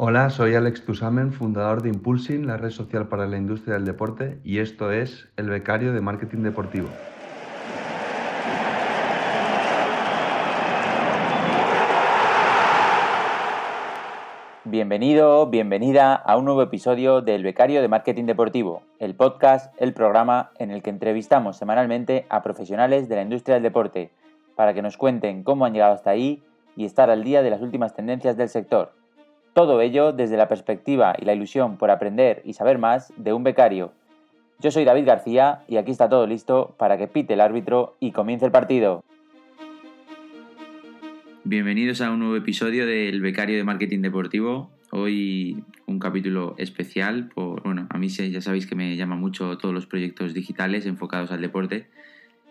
[0.00, 4.38] Hola, soy Alex Tusamen, fundador de Impulsing, la red social para la industria del deporte,
[4.44, 6.88] y esto es El Becario de Marketing Deportivo.
[14.62, 20.52] Bienvenido, bienvenida a un nuevo episodio del Becario de Marketing Deportivo, el podcast, el programa
[20.60, 24.12] en el que entrevistamos semanalmente a profesionales de la industria del deporte
[24.54, 26.40] para que nos cuenten cómo han llegado hasta ahí
[26.76, 28.97] y estar al día de las últimas tendencias del sector.
[29.58, 33.42] Todo ello desde la perspectiva y la ilusión por aprender y saber más de un
[33.42, 33.92] becario.
[34.60, 38.12] Yo soy David García y aquí está todo listo para que pite el árbitro y
[38.12, 39.02] comience el partido.
[41.42, 44.70] Bienvenidos a un nuevo episodio del Becario de Marketing Deportivo.
[44.92, 47.28] Hoy un capítulo especial.
[47.34, 51.32] Por, bueno, a mí ya sabéis que me llama mucho todos los proyectos digitales enfocados
[51.32, 51.88] al deporte.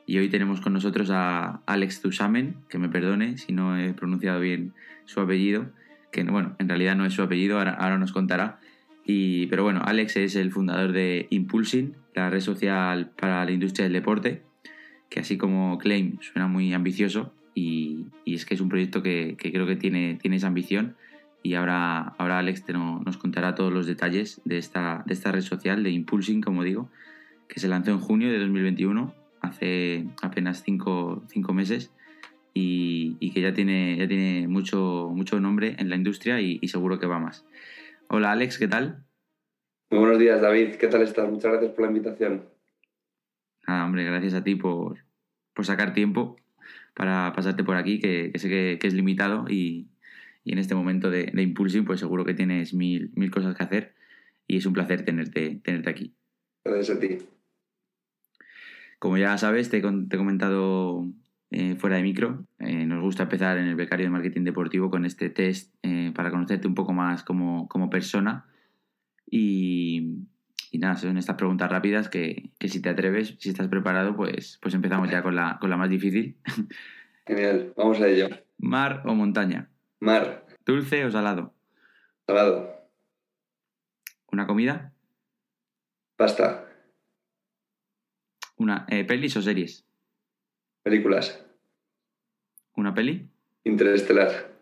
[0.05, 4.41] Y hoy tenemos con nosotros a Alex Tusamen, que me perdone si no he pronunciado
[4.41, 4.73] bien
[5.05, 5.67] su apellido
[6.17, 8.59] que bueno, en realidad no es su apellido, ahora, nos contará.
[9.05, 13.83] Y, pero bueno, Alex es el fundador de Impulsing, la red social para la industria
[13.83, 14.41] del deporte,
[15.09, 19.67] que así como Claim suena muy ambicioso y, es que es un proyecto que, creo
[19.67, 20.95] que tiene, tiene esa ambición
[21.43, 25.41] y ahora, ahora Alex te nos contará todos los detalles de esta, de esta red
[25.41, 26.89] social, de Impulsing, como digo,
[27.47, 31.91] que se lanzó en junio de 2021, hace apenas cinco, cinco meses
[33.19, 37.07] y, que ya tiene, ya tiene mucho, mucho nombre en la industria y, seguro que
[37.07, 37.45] va más.
[38.09, 39.03] Hola Alex, ¿qué tal?
[39.89, 41.29] Muy buenos días David, ¿qué tal estás?
[41.29, 42.45] Muchas gracias por la invitación.
[43.67, 44.97] Nada, hombre, gracias a ti por,
[45.61, 46.37] sacar tiempo
[46.93, 49.87] para pasarte por aquí, que, sé que, es limitado y,
[50.45, 53.93] en este momento de, de, impulsing pues seguro que tienes mil, mil cosas que hacer
[54.47, 56.13] y es un placer tenerte, tenerte aquí.
[56.63, 57.17] Gracias a ti.
[58.99, 61.05] Como ya sabes, te, te he comentado
[61.49, 62.45] eh, fuera de micro.
[62.59, 66.29] Eh, nos gusta empezar en el becario de marketing deportivo con este test eh, para
[66.29, 68.45] conocerte un poco más como, persona.
[69.29, 70.25] Y,
[70.73, 75.09] nada, son estas preguntas rápidas que, si te atreves, si estás preparado, pues, pues empezamos
[75.09, 76.37] ya con la, con la más difícil.
[77.25, 78.27] Genial, vamos a ello.
[78.57, 79.69] ¿Mar o montaña?
[79.99, 80.45] Mar.
[80.65, 81.53] ¿Dulce o salado?
[82.25, 82.89] Salado.
[84.31, 84.93] ¿Una comida?
[86.17, 86.65] Pasta.
[88.57, 89.86] ¿Una pelis o series?
[90.87, 91.45] Películas.
[92.77, 93.29] ¿Una peli?
[93.65, 94.53] Interestelar.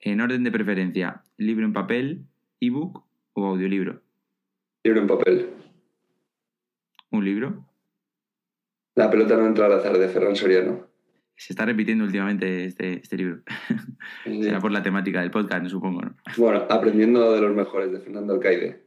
[0.00, 2.24] En orden de preferencia, libro en papel,
[2.58, 4.00] ebook o audiolibro.
[4.82, 5.50] Libro en papel.
[7.10, 7.68] ¿Un libro?
[8.94, 10.88] La pelota no entra al azar de Ferran Soriano.
[11.36, 13.42] Se está repitiendo últimamente este, este libro.
[14.24, 16.16] Será por la temática del podcast, supongo, ¿no?
[16.38, 18.86] Bueno, aprendiendo de los mejores, de Fernando Alcaide.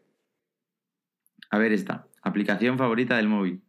[1.51, 2.07] A ver esta.
[2.23, 3.61] Aplicación favorita del móvil.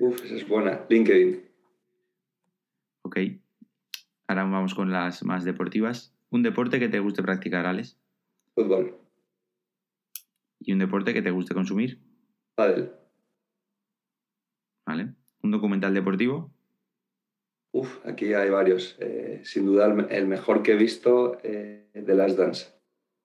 [0.00, 0.84] Uf, esa es buena.
[0.88, 1.49] LinkedIn.
[3.10, 3.18] Ok.
[4.28, 6.14] Ahora vamos con las más deportivas.
[6.30, 7.98] ¿Un deporte que te guste practicar, Alex?
[8.54, 9.00] Fútbol.
[10.60, 12.00] ¿Y un deporte que te guste consumir?
[12.54, 12.92] Padel.
[14.86, 15.12] Vale.
[15.42, 16.54] ¿Un documental deportivo?
[17.72, 18.96] Uf, aquí hay varios.
[19.00, 22.72] Eh, sin duda el mejor que he visto eh, de Last Dance,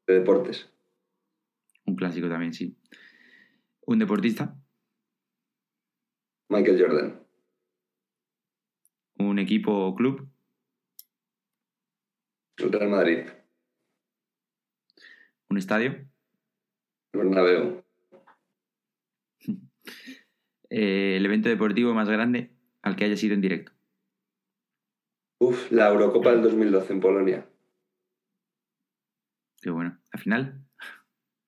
[0.07, 0.67] de deportes.
[1.85, 2.75] Un clásico también, sí.
[3.81, 4.57] ¿Un deportista?
[6.49, 7.24] Michael Jordan
[9.35, 10.29] un equipo o club?
[12.57, 13.19] El Real Madrid.
[15.49, 15.91] ¿Un estadio?
[17.11, 17.83] El Bernabéu.
[20.67, 22.49] Eh, ¿El evento deportivo más grande
[22.81, 23.71] al que haya sido en directo?
[25.39, 27.49] Uf, la Eurocopa del 2012 en Polonia.
[29.61, 29.99] Qué bueno.
[30.11, 30.65] ¿La final?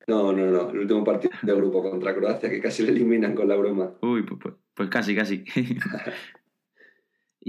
[0.05, 0.69] No, no, no.
[0.69, 3.95] El último partido de grupo contra Croacia, que casi le eliminan con la broma.
[4.01, 5.43] Uy, pues, pues, pues casi, casi.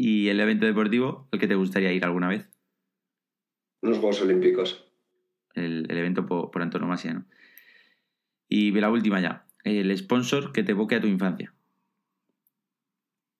[0.01, 2.49] ¿Y el evento deportivo al que te gustaría ir alguna vez?
[3.83, 4.89] Los Juegos Olímpicos.
[5.55, 7.27] El, evento por, antonomasia, ¿no?
[8.49, 9.45] Y la última ya.
[9.65, 11.53] El sponsor que te evoque a tu infancia.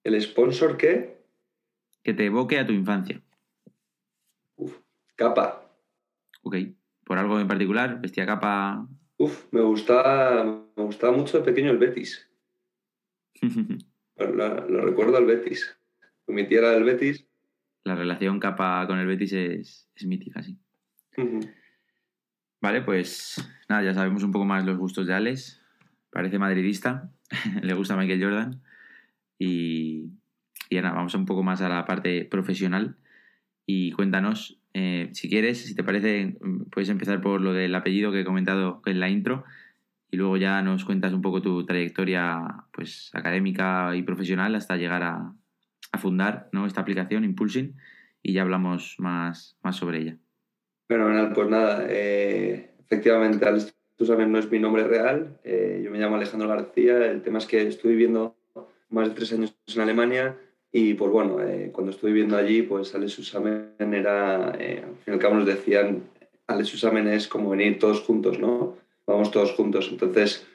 [0.03, 1.23] ¿El sponsor qué?
[2.03, 3.23] Que te evoque a tu infancia.
[4.57, 4.81] Uf,
[5.15, 5.73] capa.
[6.43, 6.57] Ok.
[7.05, 8.01] ¿Por algo en particular?
[8.01, 8.85] ¿Vestía capa?
[9.17, 10.43] Uf, me gustaba,
[10.77, 12.29] me gustaba mucho de pequeño el Betis.
[14.17, 15.78] lo recuerdo al Betis
[16.49, 17.27] tierra del Betis.
[17.85, 20.59] La relación capa con el Betis es, mítica, sí.
[22.61, 25.63] Vale, pues nada, ya sabemos un poco más los gustos de Alex.
[26.11, 27.11] Parece madridista,
[27.63, 28.63] le gusta Michael Jordan.
[29.39, 30.11] Y,
[30.69, 32.97] y ahora vamos un poco más a la parte profesional.
[33.67, 36.37] Y cuéntanos, eh, si quieres, si te parece,
[36.71, 39.45] puedes empezar por lo del apellido que he comentado en la intro.
[40.11, 45.03] Y luego ya nos cuentas un poco tu trayectoria pues, académica y profesional hasta llegar
[45.03, 45.35] a,
[45.93, 46.67] a fundar ¿no?
[46.67, 47.77] esta aplicación, Impulsing,
[48.23, 50.17] y ya hablamos más, más sobre ella.
[50.89, 55.39] Bueno, pues nada, eh, efectivamente, Alex Tusamen no es mi nombre real.
[55.45, 57.07] Eh, yo me llamo Alejandro García.
[57.07, 58.37] El tema es que estuve viviendo
[58.91, 60.37] más de tres años en Alemania
[60.71, 65.09] y, pues bueno, eh, cuando estuve viviendo allí, pues Alex Tusamen era, eh, al fin
[65.09, 66.05] y al cabo nos decían,
[66.47, 68.77] Alex Tusamen es como venir todos juntos, ¿no?
[69.07, 69.89] Vamos todos juntos.
[69.91, 70.47] Entonces,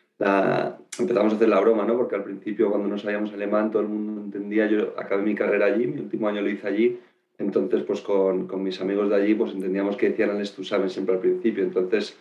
[1.00, 1.98] empezamos a hacer la broma, ¿no?
[1.98, 4.68] Porque al principio, cuando no sabíamos alemán, todo el mundo entendía.
[4.68, 7.00] Yo acabé mi carrera allí, mi último año lo hice allí.
[7.38, 11.22] Entonces, pues con, mis amigos de allí, pues entendíamos que decían Alex Tusamen siempre al
[11.22, 11.64] principio.
[11.64, 12.18] Entonces,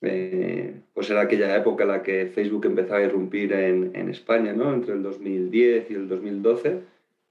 [0.00, 4.72] eh, pues era aquella época en la que Facebook empezaba a irrumpir en, España, ¿no?
[4.72, 6.80] entre el 2010 y el 2012.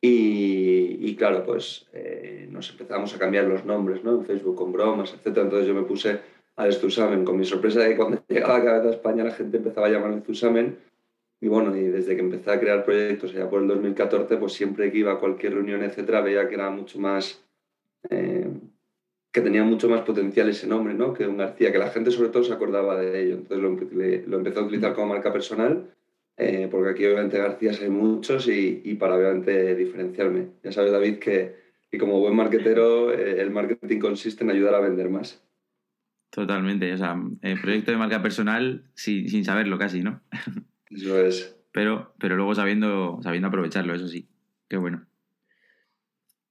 [0.01, 4.11] Y, y claro, pues eh, nos empezamos a cambiar los nombres ¿no?
[4.19, 5.37] en Facebook con bromas, etc.
[5.37, 6.19] Entonces yo me puse
[6.55, 9.57] al Stusamen con mi sorpresa de que cuando llegaba cada vez a España la gente
[9.57, 10.77] empezaba a llamarme Stusamen.
[11.41, 14.91] Y bueno, y desde que empecé a crear proyectos allá por el 2014, pues siempre
[14.91, 17.43] que iba a cualquier reunión, etcétera, veía que era mucho más
[18.09, 18.47] eh,
[19.33, 21.13] que tenía mucho más potencial ese nombre, ¿no?
[21.13, 23.35] Que un García, que la gente sobre todo se acordaba de ello.
[23.35, 23.69] Entonces lo,
[24.27, 25.91] lo empecé a utilizar como marca personal,
[26.37, 30.49] eh, porque aquí obviamente García hay muchos y, y, para obviamente diferenciarme.
[30.63, 31.55] Ya sabes, David, que,
[31.89, 35.42] que como buen marketero, eh, el marketing consiste en ayudar a vender más.
[36.33, 40.19] Totalmente, o sea, el proyecto de marca personal sin, sin saberlo casi, ¿no?
[40.89, 41.55] Eso es.
[41.71, 44.27] Pero, pero luego sabiendo, sabiendo aprovecharlo, eso sí.
[44.67, 45.05] Qué bueno.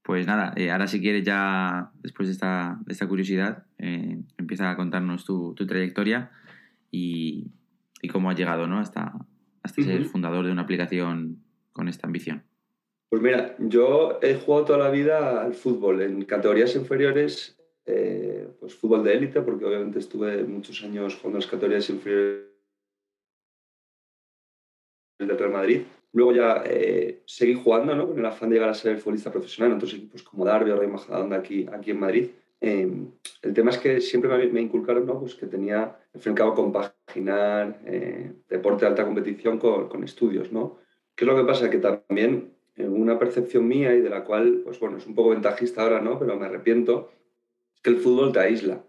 [0.02, 4.70] Pues nada, eh, ahora si quieres ya, después de esta, de esta curiosidad, eh, empieza
[4.70, 6.31] a contarnos tu, tu trayectoria
[6.93, 7.50] y,
[8.02, 8.79] y, cómo has llegado ¿no?
[8.79, 9.12] hasta,
[9.64, 9.87] hasta uh -huh.
[9.88, 11.43] ser fundador de una aplicación
[11.73, 12.44] con esta ambición.
[13.08, 17.56] Pues mira, yo he jugado toda la vida al fútbol, en categorías inferiores,
[17.87, 22.46] eh, pues fútbol de élite, porque obviamente estuve muchos años jugando las categorías inferiores
[25.19, 25.82] del Real Madrid,
[26.12, 28.08] Luego ya eh, seguí jugando, ¿no?
[28.08, 30.76] Con el afán de llegar a ser futbolista profesional en otros equipos como Derby o
[30.76, 32.29] Rey Majadahonda aquí, aquí en Madrid.
[32.61, 32.90] Eh,
[33.40, 35.19] el tema es que siempre me, inculcaron, ¿no?
[35.19, 40.79] Pues que tenía, al fin compaginar eh, deporte de alta competición con, con, estudios, ¿no?
[41.17, 41.70] ¿Qué es lo que pasa?
[41.70, 45.82] Que también una percepción mía y de la cual, pues bueno, es un poco ventajista
[45.82, 46.19] ahora, ¿no?
[46.19, 47.11] Pero me arrepiento,
[47.82, 48.84] que el fútbol te aísla.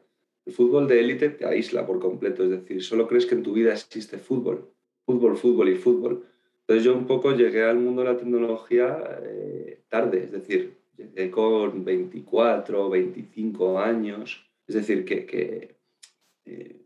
[0.45, 3.53] El fútbol de élite te aísla por completo, es decir, solo crees que en tu
[3.53, 4.69] vida existe fútbol,
[5.05, 6.25] fútbol, fútbol y fútbol
[6.63, 11.29] entonces yo un poco llegué al mundo de la tecnología eh, tarde, es decir, llegué
[11.29, 15.75] con 24, 25 años, es decir, que, que
[16.45, 16.77] eh,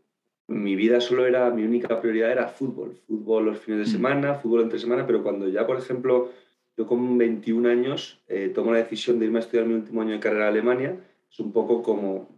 [0.48, 3.96] mi vida solo era, mi única prioridad era fútbol, fútbol los fines de mm.
[3.96, 6.32] semana, fútbol entre semana, pero cuando ya, por ejemplo,
[6.76, 10.14] yo con 21 años eh, tomo la decisión de irme a estudiar mi último año
[10.14, 12.28] de carrera en Alemania, es un poco como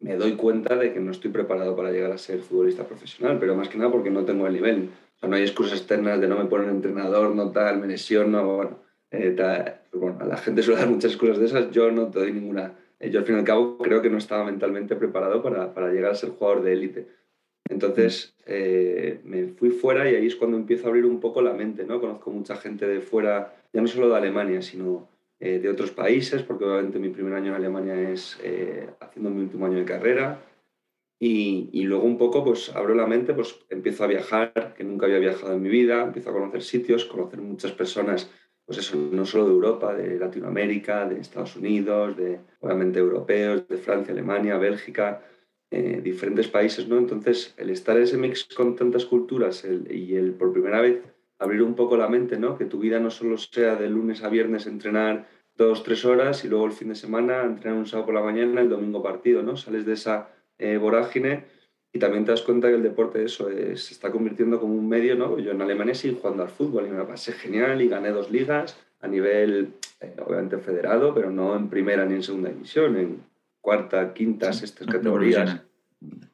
[0.00, 3.54] me doy cuenta de que no estoy preparado para llegar a ser futbolista profesional, pero
[3.54, 4.90] más que nada porque no tengo el nivel
[5.20, 8.78] sea, no hay excusas externas de no me ponen entrenador, no tal, me lesiono, bueno,
[9.10, 12.18] eh, tal, bueno, a la gente suele dar muchas excusas de esas, yo no te
[12.20, 12.74] doy ninguna.
[12.98, 15.92] Eh, yo al fin y al cabo creo que no estaba mentalmente preparado para, para
[15.92, 17.08] llegar a ser jugador de élite.
[17.68, 21.52] Entonces eh, me fui fuera y ahí es cuando empiezo a abrir un poco la
[21.52, 22.00] mente, ¿no?
[22.00, 25.08] Conozco mucha gente de fuera, ya no solo de Alemania, sino
[25.42, 29.40] eh, de otros países, porque obviamente mi primer año en Alemania es eh, haciendo mi
[29.40, 30.44] último año de carrera.
[31.18, 35.06] Y, y, luego un poco pues abro la mente, pues empiezo a viajar, que nunca
[35.06, 38.30] había viajado en mi vida, empiezo a conocer sitios, conocer muchas personas,
[38.64, 43.78] pues eso, no solo de Europa, de Latinoamérica, de Estados Unidos, de obviamente europeos, de
[43.78, 45.22] Francia, Alemania, Bélgica,
[45.70, 46.98] eh, diferentes países, ¿no?
[46.98, 51.00] Entonces, el estar en ese mix con tantas culturas el, y el por primera vez
[51.40, 52.56] abrir un poco la mente, ¿no?
[52.56, 55.26] Que tu vida no solo sea de lunes a viernes entrenar
[55.64, 58.60] dos, tres horas y luego el fin de semana entrenar un sábado por la mañana,
[58.60, 59.56] el domingo partido, ¿no?
[59.56, 61.44] Sales de esa eh, vorágine
[61.92, 64.88] y también te das cuenta que el deporte eso es, se está convirtiendo como un
[64.88, 65.38] medio, ¿no?
[65.38, 68.78] Yo en Alemania sigo jugando al fútbol y me pasé genial y gané dos ligas
[69.00, 73.22] a nivel, eh, obviamente, federado, pero no en primera ni en segunda división, en
[73.60, 75.62] cuarta, quinta, sí, sextas categorías.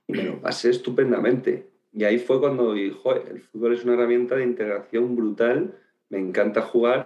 [0.06, 1.66] Y me lo pasé estupendamente.
[1.92, 2.97] Y ahí fue cuando dije,
[3.30, 5.75] el fútbol es una herramienta de integración brutal,
[6.11, 7.05] me encanta jugar,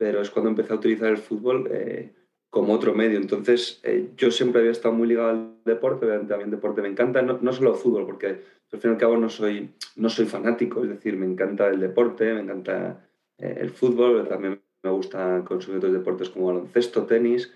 [0.00, 2.14] pero es cuando empecé a utilizar el fútbol eh,
[2.48, 3.18] como otro medio.
[3.18, 7.38] Entonces, eh, yo siempre había estado muy ligado al deporte, también deporte me encanta, no,
[7.42, 8.40] no solo el fútbol, porque
[8.72, 11.80] al fin y al cabo no soy, no soy fanático, es decir, me encanta el
[11.80, 17.52] deporte, me encanta eh, el fútbol, también me gusta consumir otros deportes como baloncesto, tenis,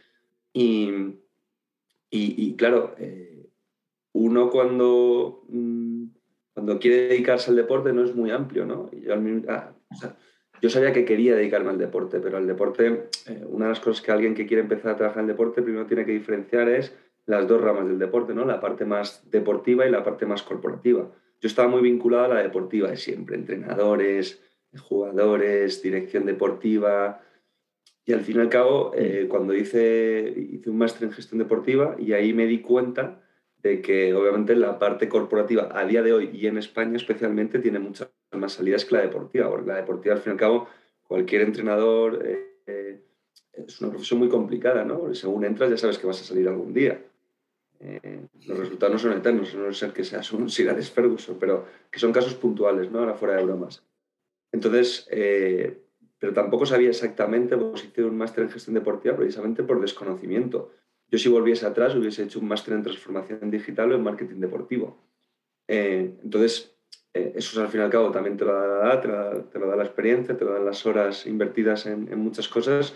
[0.53, 1.17] y,
[2.11, 2.95] y, claro,
[4.13, 6.05] uno cuando, mm,
[6.53, 8.91] cuando quiere dedicarse al deporte no es muy amplio, ¿no?
[8.93, 9.15] Y yo,
[9.49, 10.15] ah, o sea,
[10.61, 14.03] yo sabía que quería dedicarme al deporte, pero al deporte, eh, una de las cosas
[14.03, 16.97] que alguien que quiere empezar a trabajar en el deporte primero tiene que diferenciar es
[17.27, 18.45] las dos ramas del deporte, ¿no?
[18.45, 21.11] La parte más deportiva y la parte más corporativa.
[21.41, 24.43] Yo estaba muy vinculado a la deportiva de siempre, entrenadores,
[24.79, 27.21] jugadores, dirección deportiva.
[28.05, 31.97] Y al fin y al cabo, eh, cuando hice, hice un máster en gestión deportiva
[31.99, 33.23] y ahí me di cuenta
[33.65, 37.79] de que obviamente la parte corporativa a día de hoy y en España especialmente tiene
[37.79, 40.69] muchas más salidas que la deportiva, porque la deportiva al fin y al cabo
[41.03, 43.01] cualquier entrenador eh, eh,
[43.55, 45.01] es una profesión muy complicada, ¿no?
[45.01, 47.03] Porque según entras ya sabes que vas a salir algún día.
[47.81, 51.39] Eh, los resultados no son eternos, no es ser que seas un Sir Alex Ferguson,
[51.41, 52.99] pero que son casos puntuales, ¿no?
[52.99, 53.83] Ahora fuera de bromas.
[54.53, 55.09] Entonces,
[56.19, 60.71] pero tampoco sabía exactamente, pues hice un máster en gestión deportiva precisamente por desconocimiento.
[61.11, 64.99] Yo si volviese atrás hubiese hecho un máster en transformación digital o en marketing deportivo.
[65.69, 66.77] Eh, entonces,
[67.13, 69.69] eh, eso al fin y al cabo también te lo da la edad, te lo
[69.69, 72.95] da, la experiencia, te lo dan las horas invertidas en, muchas cosas,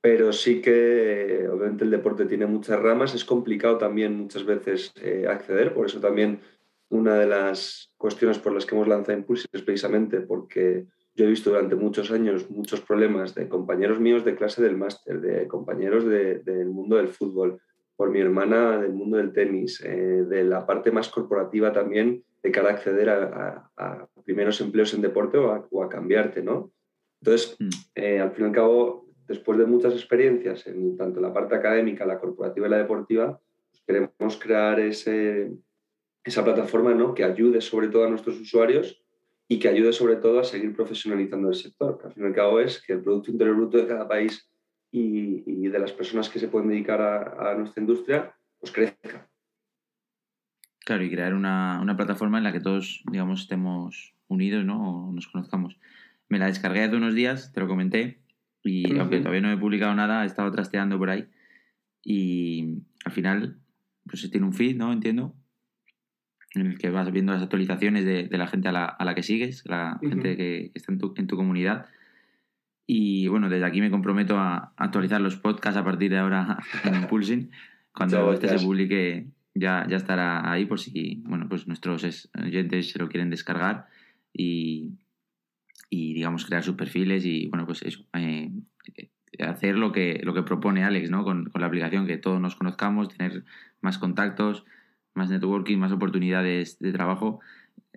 [0.00, 4.92] pero sí que eh, obviamente el deporte tiene muchas ramas, es complicado también muchas veces
[5.28, 6.40] acceder, por eso también
[6.88, 11.28] una de las cuestiones por las que hemos lanzado Impulse es precisamente porque yo he
[11.28, 16.06] visto durante muchos años muchos problemas de compañeros míos de clase del máster, de compañeros
[16.06, 17.60] del mundo del fútbol,
[17.96, 22.50] por mi hermana del mundo del tenis, eh, de la parte más corporativa también de
[22.50, 26.72] cara a acceder a, primeros empleos en deporte o a, cambiarte, ¿no?
[27.20, 27.68] Entonces, mm.
[27.94, 32.06] eh, al fin y al cabo, después de muchas experiencias en tanto la parte académica,
[32.06, 33.40] la corporativa y la deportiva,
[33.70, 35.52] pues queremos crear ese,
[36.24, 37.14] esa plataforma ¿no?
[37.14, 39.01] que ayude sobre todo a nuestros usuarios
[39.52, 42.34] y que ayude sobre todo a seguir profesionalizando el sector, que al fin y al
[42.34, 44.48] cabo es que el Producto Interior Bruto de cada país
[44.90, 49.28] y, de las personas que se pueden dedicar a, nuestra industria, pues crezca.
[50.78, 55.08] Claro, y crear una, una, plataforma en la que todos, digamos, estemos unidos, ¿no?
[55.08, 55.78] O nos conozcamos.
[56.30, 58.22] Me la descargué hace unos días, te lo comenté,
[58.62, 61.28] y aunque todavía no he publicado nada, he estado trasteando por ahí.
[62.02, 63.58] Y al final,
[64.06, 64.94] pues tiene un feed, ¿no?
[64.94, 65.34] Entiendo
[66.54, 69.98] en el que vas viendo las actualizaciones de, la gente a la, que sigues, la
[70.00, 71.86] gente que está en tu, en tu, comunidad.
[72.86, 76.94] Y bueno, desde aquí me comprometo a actualizar los podcasts a partir de ahora en
[76.96, 77.50] Impulsing.
[77.94, 82.98] Cuando este se publique ya, ya estará ahí por si bueno, pues nuestros oyentes se
[82.98, 83.86] lo quieren descargar
[84.32, 84.92] y,
[85.90, 88.04] y digamos crear sus perfiles y bueno, pues eso.
[88.14, 88.50] Eh,
[89.40, 91.24] hacer lo que, lo que propone Alex ¿no?
[91.24, 93.44] con, con la aplicación, que todos nos conozcamos, tener
[93.80, 94.64] más contactos,
[95.14, 97.40] más networking, más oportunidades de trabajo.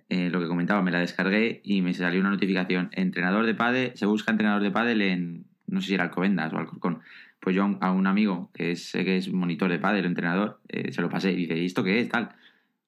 [0.08, 2.90] Eh, lo que comentaba, me la descargué y me salió una notificación.
[2.92, 6.58] Entrenador de pádel, se busca entrenador de pádel en, no sé si era Alcobendas o
[6.58, 7.00] Alcorcón.
[7.40, 11.02] Pues yo a un amigo que es, que es monitor de pádel, entrenador, eh, se
[11.02, 12.08] lo pasé y dice, ¿y esto qué es?
[12.08, 12.30] Tal.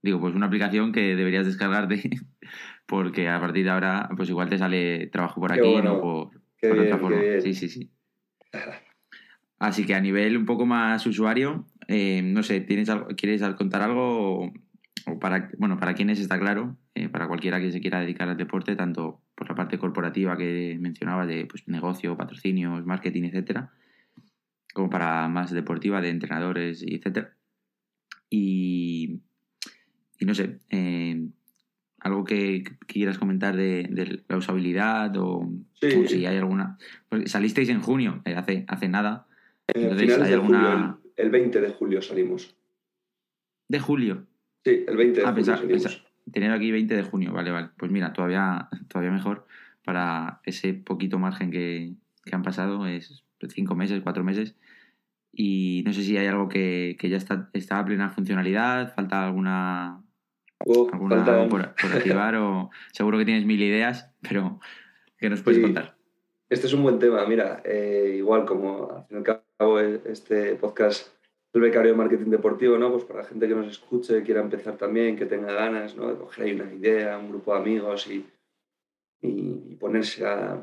[0.02, 2.10] Digo, pues una aplicación que deberías descargarte
[2.86, 6.30] porque a partir de ahora, pues igual te sale trabajo por aquí, no por,
[6.62, 7.20] otra forma.
[7.40, 7.90] Sí, sí, sí.
[9.58, 14.52] Así que a nivel un poco más usuario, eh, no sé, ¿tienes ¿quieres contar algo?
[15.06, 18.36] O, para, bueno, para quienes está claro, eh, para cualquiera que se quiera dedicar al
[18.36, 23.72] deporte, tanto por la parte corporativa que mencionaba de pues, negocio, patrocinios, marketing, etcétera,
[24.74, 27.34] como para más deportiva de entrenadores, etcétera.
[28.28, 29.22] Y,
[30.18, 31.26] y no sé, eh,
[32.00, 35.50] algo que, quieras comentar de, la usabilidad o,
[35.80, 36.78] si hay alguna.
[37.26, 39.26] salisteis en junio, hace, hace nada.
[39.74, 42.56] Entonces, ¿hay alguna el 20 de julio salimos.
[43.68, 44.26] ¿De julio?
[44.64, 45.76] Sí, el 20 de ah, julio.
[46.32, 47.70] tener aquí 20 de junio, vale, vale.
[47.76, 49.46] Pues mira, todavía, todavía mejor
[49.84, 51.94] para ese poquito margen que,
[52.30, 54.54] han pasado, es cinco meses, cuatro meses.
[55.32, 60.02] Y no sé si hay algo que, ya está, está a plena funcionalidad, falta alguna,
[60.66, 64.60] oh, alguna por, activar o seguro que tienes mil ideas, pero
[65.18, 65.97] ¿qué nos puedes contar?
[66.50, 70.54] Este es un buen tema, mira, eh, igual como al fin y al cabo este
[70.54, 71.12] podcast
[71.52, 72.90] el becario de marketing deportivo, ¿no?
[72.90, 76.08] Pues para la gente que nos escuche, quiera empezar también, que tenga ganas, ¿no?
[76.08, 78.24] De coger ahí una idea, un grupo de amigos y,
[79.20, 80.62] y, ponerse a,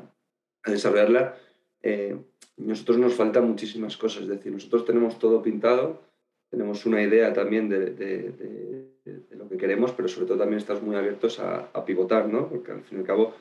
[0.64, 1.36] desarrollarla.
[1.82, 2.16] Eh,
[2.56, 6.02] nosotros nos faltan muchísimas cosas, es decir, nosotros tenemos todo pintado,
[6.50, 10.96] tenemos una idea también de, de, lo que queremos, pero sobre todo también estamos muy
[10.96, 12.48] abiertos a, a pivotar, ¿no?
[12.48, 13.34] Porque al fin y al cabo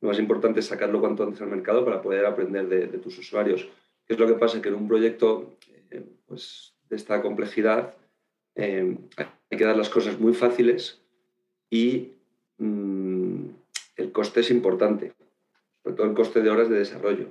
[0.00, 3.68] lo más importante es sacarlo cuanto antes al mercado para poder aprender de, tus usuarios.
[4.06, 4.62] ¿Qué es lo que pasa?
[4.62, 5.56] Que en un proyecto
[5.90, 7.94] eh, pues, de esta complejidad
[8.54, 11.00] eh, hay que dar las cosas muy fáciles
[11.68, 12.12] y
[12.58, 13.44] mm,
[13.96, 15.12] el coste es importante,
[15.82, 17.26] sobre todo el coste de horas de desarrollo.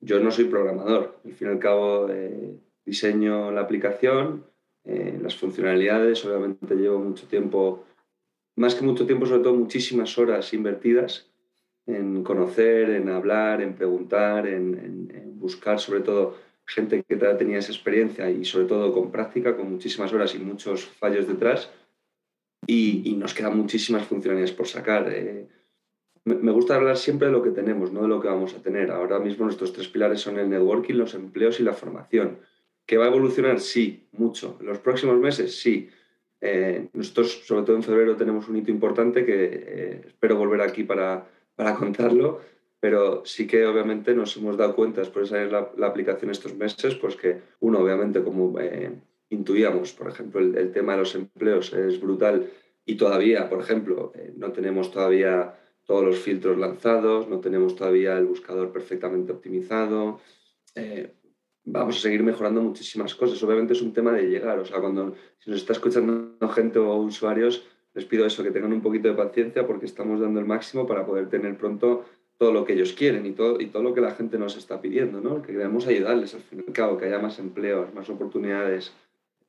[0.00, 4.44] Yo no soy programador, al fin y al cabo eh, diseño la aplicación,
[4.84, 7.86] las funcionalidades, obviamente llevo mucho tiempo,
[8.54, 11.30] más que mucho tiempo, sobre todo muchísimas horas invertidas
[11.86, 16.36] en conocer, en hablar, en preguntar, en, buscar sobre todo
[16.66, 20.86] gente que tenía esa experiencia y sobre todo con práctica, con muchísimas horas y muchos
[20.86, 21.70] fallos detrás.
[22.66, 25.06] Y, nos quedan muchísimas funcionalidades por sacar.
[25.12, 25.46] Eh,
[26.24, 28.90] me gusta hablar siempre de lo que tenemos, no de lo que vamos a tener.
[28.90, 32.38] Ahora mismo nuestros tres pilares son el networking, los empleos y la formación.
[32.86, 33.60] ¿Que va a evolucionar?
[33.60, 34.56] Sí, mucho.
[34.60, 35.60] ¿En los próximos meses?
[35.60, 35.90] Sí.
[36.40, 40.84] Eh, nosotros, sobre todo en febrero, tenemos un hito importante que eh, espero volver aquí
[40.84, 41.26] para,
[41.56, 42.40] para, contarlo,
[42.80, 46.54] pero sí que obviamente nos hemos dado cuenta después de salir la, la aplicación estos
[46.54, 48.92] meses, pues que uno, obviamente, como eh,
[49.30, 52.50] intuíamos, por ejemplo, el, el, tema de los empleos es brutal
[52.84, 58.26] y todavía, por ejemplo, no tenemos todavía todos los filtros lanzados, no tenemos todavía el
[58.26, 60.20] buscador perfectamente optimizado.
[60.74, 61.14] Eh,
[61.64, 63.42] vamos a seguir mejorando muchísimas cosas.
[63.42, 64.58] Obviamente es un tema de llegar.
[64.58, 68.72] O sea, cuando si nos está escuchando gente o usuarios, les pido eso, que tengan
[68.72, 72.04] un poquito de paciencia porque estamos dando el máximo para poder tener pronto
[72.38, 74.80] todo lo que ellos quieren y todo, y todo lo que la gente nos está
[74.80, 75.40] pidiendo, ¿no?
[75.40, 78.92] Que queremos ayudarles al fin y al cabo, que haya más empleos, más oportunidades,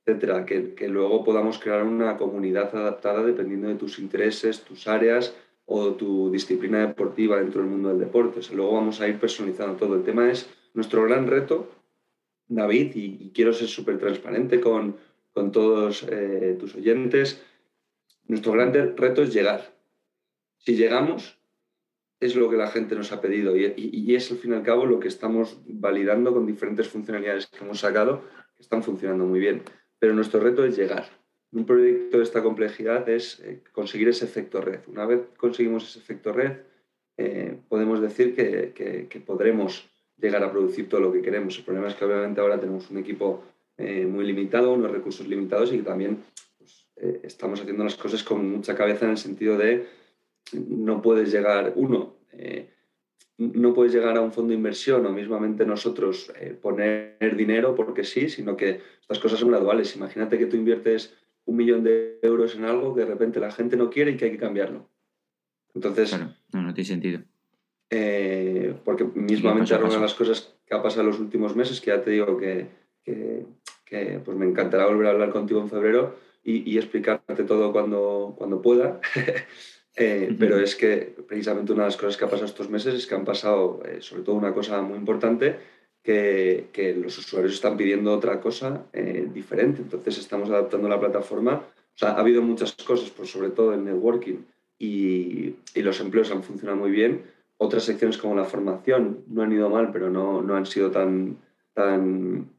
[0.05, 5.35] etcétera, que, que luego podamos crear una comunidad adaptada dependiendo de tus intereses, tus áreas
[5.65, 8.39] o tu disciplina deportiva dentro del mundo del deporte.
[8.39, 9.95] O sea, luego vamos a ir personalizando todo.
[9.95, 11.69] El tema es nuestro gran reto,
[12.47, 14.95] David, y, quiero ser súper transparente con,
[15.33, 17.43] con todos eh, tus oyentes.
[18.27, 19.75] Nuestro gran reto es llegar.
[20.57, 21.39] Si llegamos,
[22.19, 24.85] es lo que la gente nos ha pedido y, es al fin y al cabo
[24.85, 28.23] lo que estamos validando con diferentes funcionalidades que hemos sacado
[28.55, 29.63] que están funcionando muy bien.
[29.99, 31.09] Pero nuestro reto es llegar
[31.55, 34.81] un proyecto de esta complejidad es eh, conseguir ese efecto red.
[34.87, 36.51] Una vez conseguimos ese efecto red,
[37.17, 38.73] eh, podemos decir que,
[39.09, 41.57] que, podremos llegar a producir todo lo que queremos.
[41.57, 43.43] El problema es que obviamente ahora tenemos un equipo
[43.77, 46.23] eh, muy limitado, unos recursos limitados y que también
[46.95, 49.87] pues, estamos haciendo las cosas con mucha cabeza en el sentido de
[50.53, 52.17] no puedes llegar, uno,
[53.37, 58.29] no puedes llegar a un fondo de inversión o mismamente nosotros poner dinero porque sí,
[58.29, 59.95] sino que estas cosas son graduales.
[59.95, 63.75] Imagínate que tú inviertes un millón de euros en algo que de repente la gente
[63.75, 64.87] no quiere y que hay que cambiarlo.
[65.73, 66.17] Entonces...
[66.17, 67.21] no, no tiene sentido.
[67.89, 71.91] Eh, porque mismamente una de las cosas que ha pasado en los últimos meses, que
[71.91, 72.67] ya te digo que,
[73.03, 78.61] que, pues me encantará volver a hablar contigo en febrero y, explicarte todo cuando, cuando
[78.61, 79.01] pueda.
[79.97, 83.07] Eh, pero es que precisamente una de las cosas que ha pasado estos meses es
[83.07, 85.57] que han pasado, eh, sobre todo una cosa muy importante,
[86.03, 89.81] que, los usuarios están pidiendo otra cosa eh, diferente.
[89.81, 91.63] Entonces estamos adaptando la plataforma.
[91.63, 94.39] O sea, ha habido muchas cosas, pues sobre todo el networking
[94.77, 97.23] y, y, los empleos han funcionado muy bien.
[97.55, 101.37] Otras secciones como la formación no han ido mal, pero no, no han sido tan,
[101.73, 102.49] tan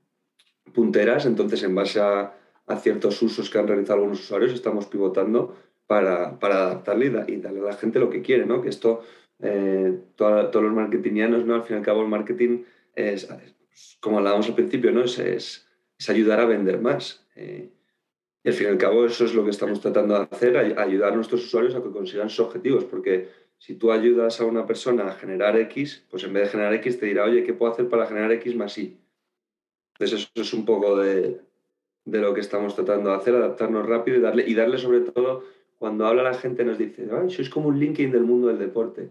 [0.73, 1.27] punteras.
[1.27, 2.33] Entonces, en base a,
[2.67, 7.61] a, ciertos usos que han realizado algunos usuarios, estamos pivotando para, para adaptarle y, darle
[7.61, 8.63] a la gente lo que quiere, ¿no?
[8.63, 9.03] Que esto,
[9.41, 11.55] eh, todos los marketingianos, ¿no?
[11.55, 13.29] Al fin y al cabo, el marketing es,
[14.01, 15.05] como hablábamos al principio, ¿no?
[15.05, 15.69] es, es,
[16.09, 17.27] ayudar a vender más.
[17.37, 17.71] Eh,
[18.43, 21.13] y al fin y al cabo eso es lo que estamos tratando de hacer, ayudar
[21.13, 25.09] a nuestros usuarios a que consigan sus objetivos, porque si tú ayudas a una persona
[25.09, 27.89] a generar X, pues en vez de generar X te dirá, oye, ¿qué puedo hacer
[27.89, 28.99] para generar X más Y?
[29.95, 31.41] Entonces eso es un poco de,
[32.07, 35.45] de lo que estamos tratando de hacer, adaptarnos rápido y darle, y darle sobre todo,
[35.77, 39.11] cuando habla la gente nos dice, Ay, sois como un LinkedIn del mundo del deporte.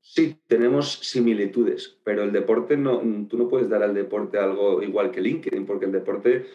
[0.00, 5.10] Sí, tenemos similitudes, pero el deporte no, tú no puedes dar al deporte algo igual
[5.10, 6.46] que LinkedIn, porque el deporte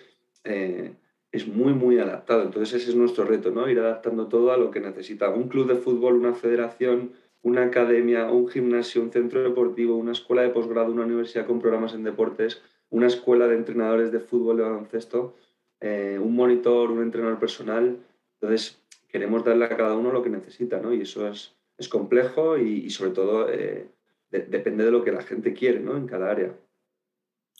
[0.44, 0.94] eh,
[1.32, 2.44] es muy, muy adaptado.
[2.44, 3.70] Entonces ese es nuestro reto, ¿no?
[3.70, 8.32] Ir adaptando todo a lo que necesita un club de fútbol, una federación, una academia,
[8.32, 12.62] un gimnasio, un centro deportivo, una escuela de posgrado, una universidad con programas en deportes,
[12.90, 15.36] una escuela de entrenadores de fútbol, de baloncesto,
[15.84, 17.98] eh, un monitor, un entrenador personal.
[18.40, 20.94] Entonces queremos darle a cada uno lo que necesita, ¿no?
[20.94, 21.54] Y eso es
[21.90, 23.88] complejo y, sobre todo eh,
[24.32, 25.98] depende de lo que la gente quiere ¿no?
[25.98, 26.54] en cada área.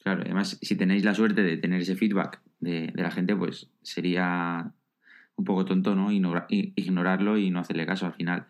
[0.02, 4.72] Claro, además, si tenéis la suerte de tener ese feedback de, la gente, pues sería
[5.36, 6.10] un poco tonto ¿no?
[6.12, 8.46] ignorarlo y no hacerle caso al final.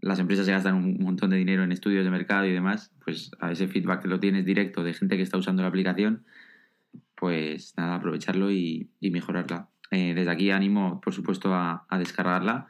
[0.00, 3.32] Las empresas se gastan un montón de dinero en estudios de mercado y demás, pues
[3.40, 6.24] a ese feedback que lo tienes directo de gente que está usando la aplicación,
[7.18, 9.68] pues nada, aprovecharlo y, mejorarla.
[9.90, 12.68] Eh, desde aquí animo, por supuesto, a descargarla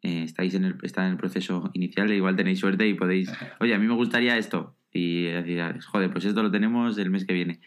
[0.00, 3.30] eh, estáis en el, está en el proceso inicial, e igual tenéis suerte y podéis,
[3.60, 4.76] oye, a mí me gustaría esto.
[4.94, 7.60] Y decir, joder, pues esto lo tenemos el mes que viene.